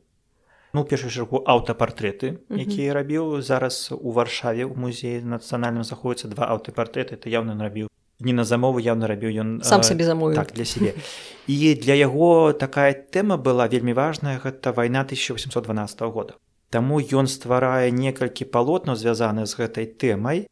Ну 0.74 0.82
першую 0.82 1.14
чаргу 1.14 1.46
аўтапартрэты, 1.46 2.42
якія 2.50 2.90
рабіў 2.98 3.38
зараз 3.38 3.94
у 3.94 4.10
варшаве 4.10 4.66
ў 4.66 4.74
музеі 4.74 5.22
нацыянальным 5.22 5.86
заходзіцца 5.86 6.34
два 6.34 6.50
аўтапартрэты, 6.58 7.14
это 7.14 7.30
яўна 7.30 7.54
рабіў. 7.54 7.86
Не 8.18 8.34
на 8.34 8.42
замову 8.42 8.82
яўна 8.82 9.06
рабіў 9.06 9.30
ён 9.30 9.48
сам 9.62 9.86
сабе 9.86 10.10
замовіў 10.10 10.42
так, 10.42 10.50
для 10.58 10.66
сябе. 10.66 10.98
І 11.46 11.78
для 11.78 11.94
яго 11.94 12.50
такая 12.50 12.98
тэма 12.98 13.38
была 13.38 13.70
вельмі 13.70 13.94
важная 13.94 14.42
гэта 14.42 14.74
вайна 14.74 15.06
1812 15.06 16.02
года. 16.10 16.34
Таму 16.70 17.00
ён 17.00 17.24
стварае 17.32 17.88
некалькі 17.90 18.44
палотнаў 18.44 18.96
звязаных 19.00 19.48
з 19.48 19.56
гэтай 19.56 19.86
тэмай. 19.88 20.44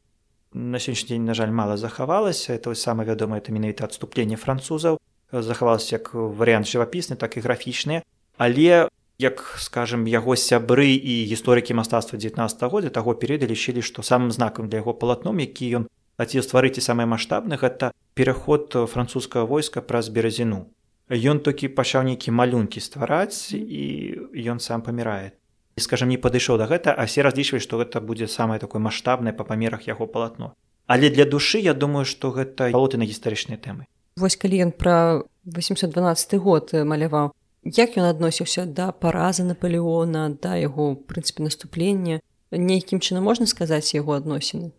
На 0.57 0.81
сённяшні 0.81 1.13
дзень, 1.13 1.29
на 1.29 1.35
жаль, 1.37 1.53
мала 1.53 1.77
захавалася, 1.77 2.57
это 2.57 2.73
сама 2.75 3.05
вядома 3.05 3.37
это 3.37 3.53
менавіта 3.53 3.85
адступленне 3.85 4.41
французаў, 4.41 4.97
захавалася 5.33 6.01
як 6.01 6.15
варыянт 6.15 6.65
жывапісны, 6.65 7.21
так 7.21 7.37
і 7.37 7.45
графічныя. 7.45 8.01
Але 8.41 8.89
як 9.19 9.45
скажем 9.61 10.09
яго 10.09 10.37
сябры 10.37 10.97
і 10.97 11.29
гісторыкі 11.29 11.77
мастацтва 11.77 12.17
19 12.17 12.65
годдзя 12.73 12.91
таго 12.91 13.13
перыяда 13.13 13.45
лічылі, 13.45 13.85
што 13.85 14.01
самым 14.01 14.33
знакам 14.33 14.73
для 14.73 14.81
яго 14.81 14.97
палатном, 14.97 15.37
які 15.45 15.85
ён 15.85 15.89
хацеў 16.17 16.41
стварыць 16.41 16.81
і 16.81 16.85
самае 16.85 17.05
маштабных 17.05 17.61
гэта 17.61 17.93
пераход 18.17 18.73
французскага 18.73 19.45
войска 19.45 19.85
праз 19.85 20.09
беразіну. 20.09 20.73
Ён 21.13 21.45
толькі 21.45 21.69
пачаў 21.69 22.09
нейкі 22.09 22.33
малюнкі 22.33 22.81
ствараць 22.81 23.53
і 23.53 23.85
ён 24.33 24.65
сам 24.65 24.81
памірае 24.81 25.37
скажем 25.81 26.09
не 26.09 26.17
падышоў 26.17 26.59
да 26.59 26.67
гэта 26.67 26.93
а 26.93 27.07
все 27.07 27.23
разлічваюць 27.23 27.63
што 27.63 27.83
гэта 27.83 28.01
будзе 28.01 28.29
самае 28.29 28.59
такое 28.59 28.81
маштабнае 28.81 29.35
па 29.35 29.45
памерах 29.45 29.87
яго 29.89 30.07
палатно 30.07 30.55
але 30.87 31.11
для 31.11 31.25
душы 31.25 31.61
я 31.61 31.75
думаю 31.75 32.05
што 32.05 32.31
гэта 32.31 32.71
балоты 32.71 32.97
на 32.97 33.05
гістарычныя 33.05 33.61
тэмы 33.61 33.87
вось 34.17 34.37
калі 34.37 34.63
ён 34.69 34.73
пра 34.73 35.23
812 35.47 36.35
год 36.43 36.73
маляваў. 36.73 37.31
Як 37.63 37.99
ён 37.99 38.07
адносіўся 38.11 38.67
да 38.67 38.91
паразы 38.93 39.45
наполеона 39.45 40.31
да 40.43 40.57
яго 40.57 40.95
прынцыпе 40.95 41.43
наступлення? 41.43 42.21
Нейкім 42.51 43.01
чынам 43.01 43.27
можна 43.27 43.47
сказаць 43.47 43.95
яго 43.95 44.15
адносіны? 44.17 44.73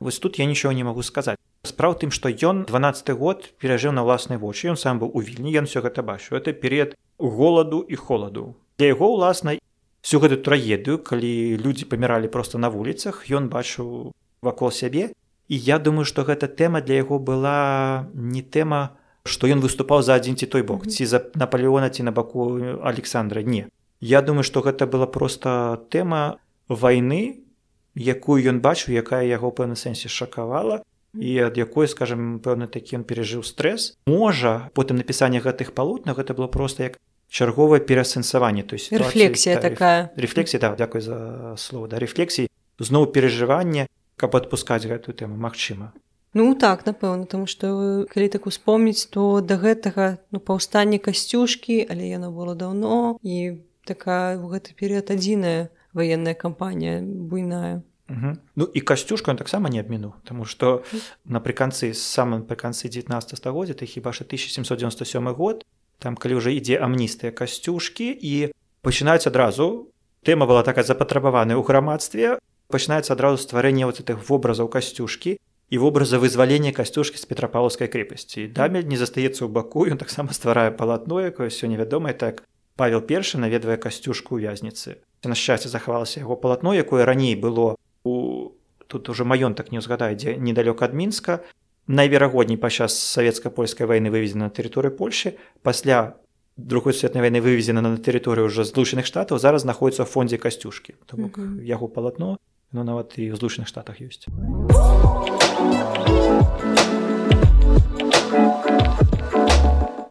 Вось 0.00 0.18
тут 0.18 0.38
я 0.38 0.44
нічого 0.44 0.74
не 0.74 0.84
магу 0.84 1.02
сказаць. 1.02 1.38
Справа 1.62 1.94
тым 1.94 2.10
што 2.10 2.28
ён 2.28 2.64
12 2.66 3.14
год 3.14 3.52
перажыў 3.62 3.92
на 3.92 4.02
ўласнай 4.02 4.38
вочы 4.38 4.72
ён 4.72 4.76
сам 4.76 4.98
быў 4.98 5.14
у 5.14 5.20
вільні 5.20 5.54
ён 5.62 5.70
все 5.70 5.80
гэта 5.80 6.02
бачу 6.02 6.34
это 6.34 6.52
перыяд 6.52 6.96
голаду 7.18 7.84
і 7.86 7.96
холаду. 7.96 8.56
Для 8.78 8.92
яго 8.96 9.14
ўласнай 9.14 9.62
всю 10.02 10.18
гэту 10.20 10.42
трагедыю 10.42 10.98
калі 10.98 11.56
людзі 11.62 11.86
паміралі 11.86 12.28
просто 12.28 12.58
на 12.58 12.68
вуліцах 12.68 13.30
ён 13.30 13.48
бачыў 13.48 14.12
вакол 14.42 14.70
сябе. 14.74 15.14
І 15.48 15.56
я 15.56 15.78
думаю 15.78 16.04
што 16.04 16.26
гэта 16.26 16.50
тэма 16.50 16.82
для 16.82 17.02
яго 17.02 17.18
была 17.22 18.10
не 18.14 18.42
тэма 18.42 18.98
што 19.22 19.46
ён 19.46 19.62
выступаў 19.62 20.02
за 20.02 20.18
адзін 20.18 20.34
ці 20.34 20.50
той 20.50 20.66
бок 20.66 20.90
ці 20.90 21.06
за 21.06 21.22
наполеона 21.38 21.90
ці 21.90 22.02
на 22.02 22.12
баку 22.12 22.58
александра. 22.82 23.42
Не. 23.42 23.70
Я 24.00 24.22
думаю 24.22 24.42
што 24.42 24.60
гэта 24.60 24.90
была 24.90 25.06
просто 25.06 25.78
тэма 25.88 26.42
вайны 26.68 27.46
якую 27.94 28.42
ён 28.42 28.58
бачыў 28.58 28.98
якая 28.98 29.22
яго 29.22 29.54
пэўна 29.54 29.78
сэнсе 29.78 30.10
шакавала 30.10 30.82
і 31.14 31.30
ад 31.46 31.54
якой 31.60 31.86
скажем 31.86 32.40
пэўна 32.40 32.66
такі 32.66 32.98
ён 32.98 33.04
перажыў 33.04 33.46
стрэс. 33.46 33.94
Можа 34.10 34.72
потым 34.74 34.98
напісанне 34.98 35.38
гэтых 35.38 35.76
палотнах 35.78 36.18
гэта 36.18 36.34
было 36.34 36.48
просто 36.48 36.90
як 36.90 36.98
чарговае 37.32 37.80
перасэнсаванне 37.80 38.62
то 38.62 38.76
есть 38.76 38.92
рефлексія 38.92 39.56
та, 39.56 39.70
такая 39.70 40.10
рефлексія 40.16 40.60
да 40.60 40.76
дзякуй 40.76 41.00
за 41.00 41.56
слово 41.56 41.88
да 41.88 41.98
рефлексій 41.98 42.52
зноў 42.78 43.08
перажыванне 43.08 43.88
каб 44.20 44.36
адпускаць 44.36 44.84
гэтую 44.84 45.16
тэму 45.16 45.34
магчыма. 45.40 45.96
Ну 46.36 46.54
так 46.54 46.84
напэўна 46.84 47.24
тому 47.24 47.48
что 47.48 48.04
калі 48.12 48.28
так 48.28 48.46
успомніць 48.46 49.08
то 49.08 49.40
да 49.40 49.56
гэтага 49.56 50.20
ну 50.30 50.44
паўстанне 50.44 51.00
касцюшкі 51.00 51.88
але 51.88 52.12
яно 52.12 52.28
было 52.28 52.52
даўно 52.54 53.16
і 53.24 53.64
такая 53.88 54.36
у 54.36 54.52
гэты 54.52 54.76
перыяд 54.76 55.08
адзіная 55.08 55.72
военная 55.96 56.36
кампанія 56.36 57.00
буйная. 57.00 57.80
Угу. 58.12 58.30
Ну 58.56 58.64
і 58.76 58.80
касцюшка 58.80 59.34
таксама 59.34 59.72
не 59.72 59.80
абміну 59.80 60.12
тому 60.24 60.44
что 60.44 60.84
напрыканцы 61.24 61.96
самым 61.96 62.44
прыканцы 62.44 62.92
19 62.92 63.40
стагоддзя 63.40 63.72
ты 63.72 63.88
хіба 63.88 64.12
ж 64.12 64.24
1797 64.28 65.32
год 65.32 65.64
там 66.02 66.18
калі 66.18 66.42
ўжо 66.42 66.50
ідзе 66.50 66.82
амністыя 66.82 67.30
касцюшкі 67.30 68.10
і 68.10 68.50
пачынаюць 68.82 69.30
адразу 69.30 69.88
тэма 70.26 70.50
была 70.50 70.66
такая 70.66 70.82
запатрабаваная 70.82 71.54
ў 71.54 71.62
грамадстве 71.62 72.42
пачынаецца 72.74 73.14
адразу 73.14 73.38
стварэнне 73.38 73.86
вот 73.86 74.02
гэтых 74.02 74.18
вобразаў 74.26 74.66
касцюшкі 74.66 75.38
і 75.38 75.78
вобраза 75.78 76.18
вызвалення 76.18 76.74
касцюшкі 76.76 77.22
з 77.22 77.28
петрапаўскай 77.30 77.88
крэпасці 77.88 78.50
дамель 78.50 78.90
не 78.90 78.98
застаецца 78.98 79.46
ў 79.46 79.50
баку 79.54 79.86
ён 79.86 80.02
таксама 80.02 80.34
стварае 80.34 80.74
палатно 80.74 81.22
якое 81.22 81.48
сёння 81.48 81.78
вядомае 81.78 82.18
так. 82.18 82.42
Павел 82.76 83.00
першы 83.04 83.38
наведвае 83.38 83.76
касцюшку 83.76 84.36
ў 84.36 84.48
вязніцы. 84.48 85.04
На 85.22 85.36
шчасце 85.36 85.68
захавалася 85.68 86.24
яго 86.24 86.36
палатно 86.40 86.72
якое 86.74 87.04
раней 87.04 87.36
было 87.36 87.76
у 88.02 88.52
тут 88.88 89.08
уже 89.08 89.24
маёнтак 89.24 89.72
не 89.72 89.80
ўзгадае 89.80 90.16
дзе 90.16 90.36
недалёк 90.36 90.82
ад 90.84 90.92
мінска 90.92 91.40
найверагодней 91.86 92.56
падчас 92.56 92.94
савецка-польскай 92.94 93.86
вайны 93.86 94.10
вывезена 94.10 94.46
на 94.46 94.50
тэрыторыі 94.50 94.94
польльши 94.94 95.36
пасля 95.62 96.16
другой 96.56 96.94
светнай 96.94 97.22
вайны 97.22 97.40
вывезена 97.40 97.80
на 97.80 97.96
тэрыторыю 97.96 98.46
ўжо 98.46 98.64
злучаных 98.64 99.06
штатаў. 99.06 99.38
Зараз 99.38 99.62
знаходіцца 99.62 100.04
ў 100.04 100.08
фондзе 100.08 100.38
касцюшкі. 100.38 100.94
То 101.06 101.16
бок 101.16 101.38
mm 101.38 101.58
-hmm. 101.58 101.64
яго 101.64 101.88
палатно 101.88 102.38
ну 102.72 102.84
нават 102.84 103.18
і 103.18 103.32
ў 103.32 103.36
злучаных 103.36 103.68
штатах 103.68 104.00
ёсць. 104.00 104.28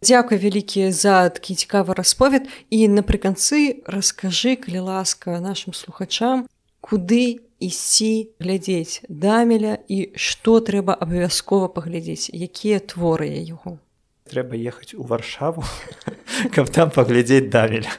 Дзякуй 0.01 0.37
вялікі 0.37 0.91
за 0.91 1.29
такі 1.29 1.53
цікавы 1.53 1.93
расповед. 1.93 2.49
І 2.69 2.89
напрыканцы 2.89 3.85
раскажы 3.85 4.55
калі 4.57 4.79
ласка 4.79 5.39
нашим 5.39 5.73
слухачам 5.73 6.47
куды 6.81 7.39
ісці 7.61 8.33
глядзець 8.41 9.05
дамеля 9.07 9.77
і 9.87 10.11
што 10.17 10.57
трэба 10.65 10.97
абавязкова 10.97 11.69
паглядзець 11.69 12.33
якія 12.33 12.81
творы 12.81 13.29
яго. 13.29 13.77
Трэба 14.25 14.57
ехаць 14.57 14.97
у 14.97 15.05
варшаву 15.05 15.63
каб 16.55 16.73
там 16.73 16.89
паглядзець 16.89 17.53
дамеля. 17.53 17.93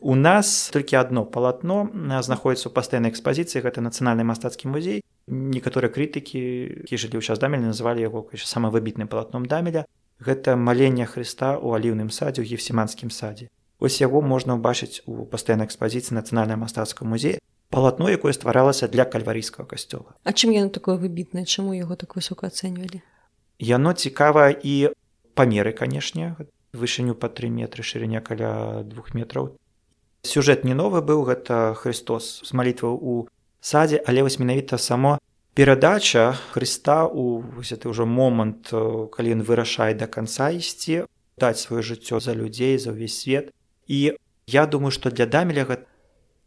У 0.00 0.14
нас 0.14 0.70
толькі 0.72 0.96
одно 0.96 1.24
палатно 1.24 1.92
знаходіцца 1.92 2.68
ў 2.68 2.72
пастаяннай 2.72 3.12
экспазіцыі 3.12 3.62
гэта 3.64 3.84
нацыянальны 3.84 4.24
мастацкі 4.24 4.72
музей. 4.72 5.04
Некаторыя 5.28 5.92
крытыкі 5.92 6.40
які 6.88 6.96
жылі 6.96 7.20
ў 7.20 7.24
час 7.24 7.38
дамеля 7.38 7.68
называлі 7.72 8.00
яго 8.00 8.24
самавыбітным 8.32 9.12
палатном 9.12 9.44
дамеля. 9.44 9.84
Гэта 10.16 10.56
маленне 10.56 11.04
Хрыста 11.04 11.60
ў 11.60 11.76
аліўным 11.76 12.08
садзе 12.08 12.40
ў 12.40 12.56
гефсіманскім 12.56 13.12
садзе. 13.12 13.52
Ось 13.76 14.00
яго 14.00 14.24
можна 14.24 14.56
ўбачыць 14.56 15.04
у 15.04 15.28
пастаяннай 15.28 15.68
экспазіцыі 15.68 16.16
нацыянальна 16.16 16.56
мастацкага 16.56 17.04
музея 17.04 17.36
палатно 17.76 18.08
якое 18.08 18.32
стваралася 18.32 18.88
для 18.88 19.04
кальварійскага 19.04 19.68
касцёла. 19.68 20.16
А 20.24 20.32
чым 20.32 20.48
яно 20.56 20.72
такое 20.72 20.96
выбітнае? 20.96 21.44
Чаму 21.44 21.76
яго 21.76 21.92
так 21.92 22.16
высока 22.16 22.48
ацэньвалі? 22.48 23.04
Яно 23.60 23.92
цікава 23.92 24.48
і 24.48 24.96
памеры 25.36 25.76
канешне 25.76 26.40
вышыню 26.72 27.12
па 27.12 27.28
тры 27.28 27.52
метры 27.52 27.84
шырыня 27.84 28.24
каля 28.24 28.80
двух 28.80 29.12
метраў. 29.12 29.60
Сюжэт 30.24 30.64
не 30.64 30.72
новы 30.72 31.04
быў 31.04 31.28
гэта 31.28 31.76
Христос 31.76 32.40
з 32.48 32.56
малітваў 32.56 32.96
у 32.96 33.28
садзе 33.60 34.00
але 34.08 34.24
вось 34.24 34.40
менавіта 34.40 34.80
само 34.80 35.20
перадача 35.52 36.32
Хрыста 36.56 37.04
у 37.04 37.44
гэты 37.60 37.92
ўжо 37.92 38.08
момант 38.08 38.72
калі 38.72 39.36
ён 39.36 39.44
вырашае 39.44 39.92
да 39.92 40.08
канца 40.08 40.48
ісці 40.48 41.04
даць 41.36 41.60
сваё 41.60 41.84
жыццё 41.84 42.24
за 42.24 42.32
людзей 42.32 42.80
за 42.80 42.96
ўвесь 42.96 43.20
свет. 43.20 43.52
І 43.84 44.16
я 44.48 44.64
думаю 44.64 44.96
што 44.96 45.12
для 45.12 45.28
дамеля 45.28 45.68
гэта 45.68 45.84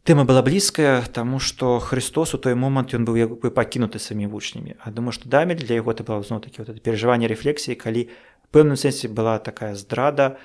Тэма 0.04 0.24
была 0.24 0.40
блізкая, 0.42 1.04
таму 1.12 1.38
што 1.38 1.78
Христос 1.78 2.34
у 2.34 2.38
той 2.38 2.54
момант 2.54 2.96
ён 2.96 3.04
быў 3.04 3.16
як 3.20 3.30
бы 3.36 3.50
пакінуты 3.52 4.00
самі 4.00 4.26
вучнямі. 4.26 4.80
А 4.80 4.90
думаю, 4.90 5.12
што 5.12 5.28
дамель 5.28 5.60
для 5.60 5.80
яго 5.84 5.92
это 5.92 6.02
было 6.04 6.24
зноў 6.24 6.40
такі 6.40 6.64
вот 6.64 6.82
перажыванне 6.82 7.28
рэфлексіі, 7.28 7.76
калі 7.76 8.08
пэўным 8.50 8.76
сэнсе 8.76 9.08
была 9.08 9.38
такая 9.38 9.74
здрада 9.74 10.36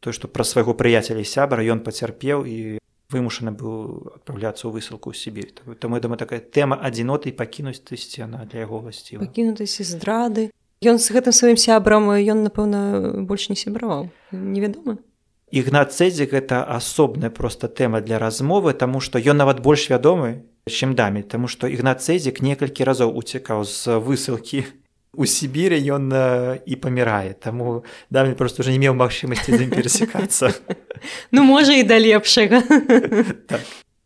то 0.00 0.12
што 0.12 0.28
пра 0.28 0.44
свайго 0.44 0.74
прыяцеля 0.76 1.24
сябра 1.24 1.64
ён 1.64 1.80
пацярпеў 1.80 2.44
і 2.44 2.56
вымушаны 3.08 3.54
быў 3.54 4.20
адпраўляцца 4.20 4.68
ў 4.68 4.76
высылку 4.76 5.08
ў 5.08 5.16
сібір 5.16 5.54
там 5.80 5.96
думаю 5.96 6.18
такая 6.20 6.42
тэма 6.42 6.76
адзіноты 6.76 7.32
пакінуць 7.32 7.80
ты 7.80 7.96
сцена 7.96 8.44
для 8.44 8.66
яго 8.66 8.84
власці 8.84 9.22
пакінутасці 9.22 9.86
здрады. 9.88 10.50
Ён 10.84 11.00
з 11.00 11.16
гэтым 11.16 11.32
сваім 11.32 11.56
сябрам 11.56 12.10
ён 12.12 12.44
напэўна 12.44 13.24
больш 13.24 13.48
не 13.48 13.56
сябраваў 13.56 14.10
невядома 14.34 14.98
ігнат 15.54 15.94
цэдзік 15.94 16.34
гэта 16.34 16.62
асобная 16.66 17.30
проста 17.30 17.70
тэма 17.70 18.02
для 18.02 18.18
размовы 18.18 18.74
таму 18.74 18.98
што 18.98 19.22
ён 19.22 19.38
нават 19.38 19.62
больш 19.62 19.86
вядомы 19.90 20.42
чым 20.66 20.98
дамі 20.98 21.22
таму 21.22 21.46
што 21.46 21.70
ігнат 21.70 22.02
цэдзік 22.02 22.42
некалькі 22.42 22.82
разоў 22.82 23.14
уцікаў 23.14 23.62
з 23.62 24.00
высылкі 24.02 24.66
у 25.20 25.24
сібіры 25.30 25.78
ён 25.78 26.10
э, 26.10 26.58
і 26.66 26.74
памірае 26.74 27.38
таму 27.38 27.84
дамі 28.10 28.34
просто 28.34 28.66
уже 28.66 28.74
не 28.74 28.82
меў 28.82 28.98
магчымасці 28.98 29.54
з 29.54 29.62
ім 29.62 29.70
перасекацца 29.70 30.50
ну 31.34 31.46
можа 31.46 31.78
і 31.78 31.86
да 31.86 31.98
лепшага. 31.98 32.62
Так. 33.46 33.60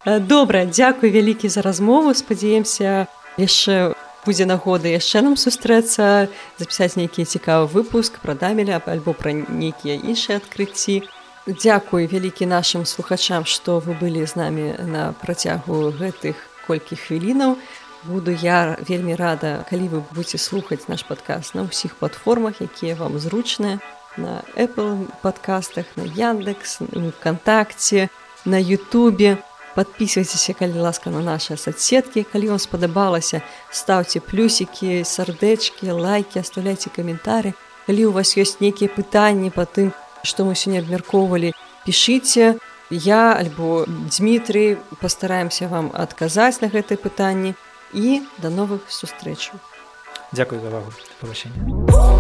Э, 0.05 0.21
добра 0.21 0.65
дзякуй 0.67 1.11
вялікі 1.11 1.49
за 1.49 1.63
размову. 1.63 2.15
Спадзяемся 2.15 3.09
яшчэ 3.39 3.95
будзе 4.27 4.45
нагода 4.45 4.89
яшчэ 4.93 5.23
нам 5.25 5.37
сустрэцца 5.41 6.29
запісаць 6.59 7.01
нейкі 7.01 7.25
цікавы 7.25 7.67
выпуск 7.73 8.21
пра 8.21 8.35
дамеля 8.35 8.83
альбо 8.85 9.17
пра 9.17 9.33
нейкія 9.33 9.97
іншыя 9.97 10.43
адкрыцці 10.43 11.03
Дзякуй 11.49 12.07
вялікі 12.07 12.45
нашим 12.47 12.85
слухачам 12.85 13.49
што 13.49 13.81
вы 13.81 13.97
былі 13.97 14.21
з 14.29 14.37
намі 14.37 14.77
на 14.85 15.17
працягу 15.17 15.97
гэтых 15.97 16.37
колькі 16.69 16.97
хвілінаў. 17.01 17.57
Буду 18.05 18.37
я 18.37 18.77
вельмі 18.85 19.17
рада 19.17 19.65
калі 19.71 19.89
вы 19.89 19.99
будете 20.13 20.37
слухаць 20.37 20.93
наш 20.93 21.09
падкаст 21.09 21.57
на 21.57 21.65
ўсіх 21.65 21.97
платформах 21.97 22.61
якія 22.61 23.01
вам 23.01 23.17
зручныя. 23.17 23.81
На 24.21 24.45
apple 24.61 25.09
подкастах 25.25 25.89
на 25.97 26.05
яндекс 26.05 26.85
вконтакце 26.85 28.13
на 28.45 28.61
Ютубе. 28.61 29.41
Подписывайтеся 29.73 30.53
калі 30.53 30.85
ласка 30.85 31.09
на 31.09 31.25
наши 31.25 31.57
соцсеткі. 31.57 32.29
Калі 32.29 32.49
вам 32.49 32.59
спадабалася 32.61 33.41
ставце 33.73 34.21
плюсики 34.21 35.01
сардэчки 35.01 35.89
лайки 35.89 36.45
оставляйте 36.45 36.93
каментары. 36.93 37.57
Калі 37.89 38.13
у 38.13 38.13
вас 38.13 38.37
ёсць 38.37 38.61
нейкія 38.61 38.93
пытанні 38.93 39.49
по 39.49 39.65
тым 39.65 39.97
что 40.23 40.45
мы 40.45 40.55
сёння 40.55 40.81
абмяркоўвалі 40.81 41.53
пішыце 41.87 42.59
я 42.91 43.35
альбо 43.35 43.85
Дмітрый 43.87 44.79
постараемся 45.01 45.69
вам 45.69 45.91
адказаць 45.95 46.61
на 46.61 46.69
гэтые 46.69 46.97
пытанні 46.97 47.55
і 47.93 48.23
да 48.39 48.49
новых 48.49 48.89
сустрэчаў. 48.89 49.61
Дзякуй 50.33 50.61
за 50.61 50.69
ўвагу. 50.69 50.93
Павышэнне. 51.21 52.18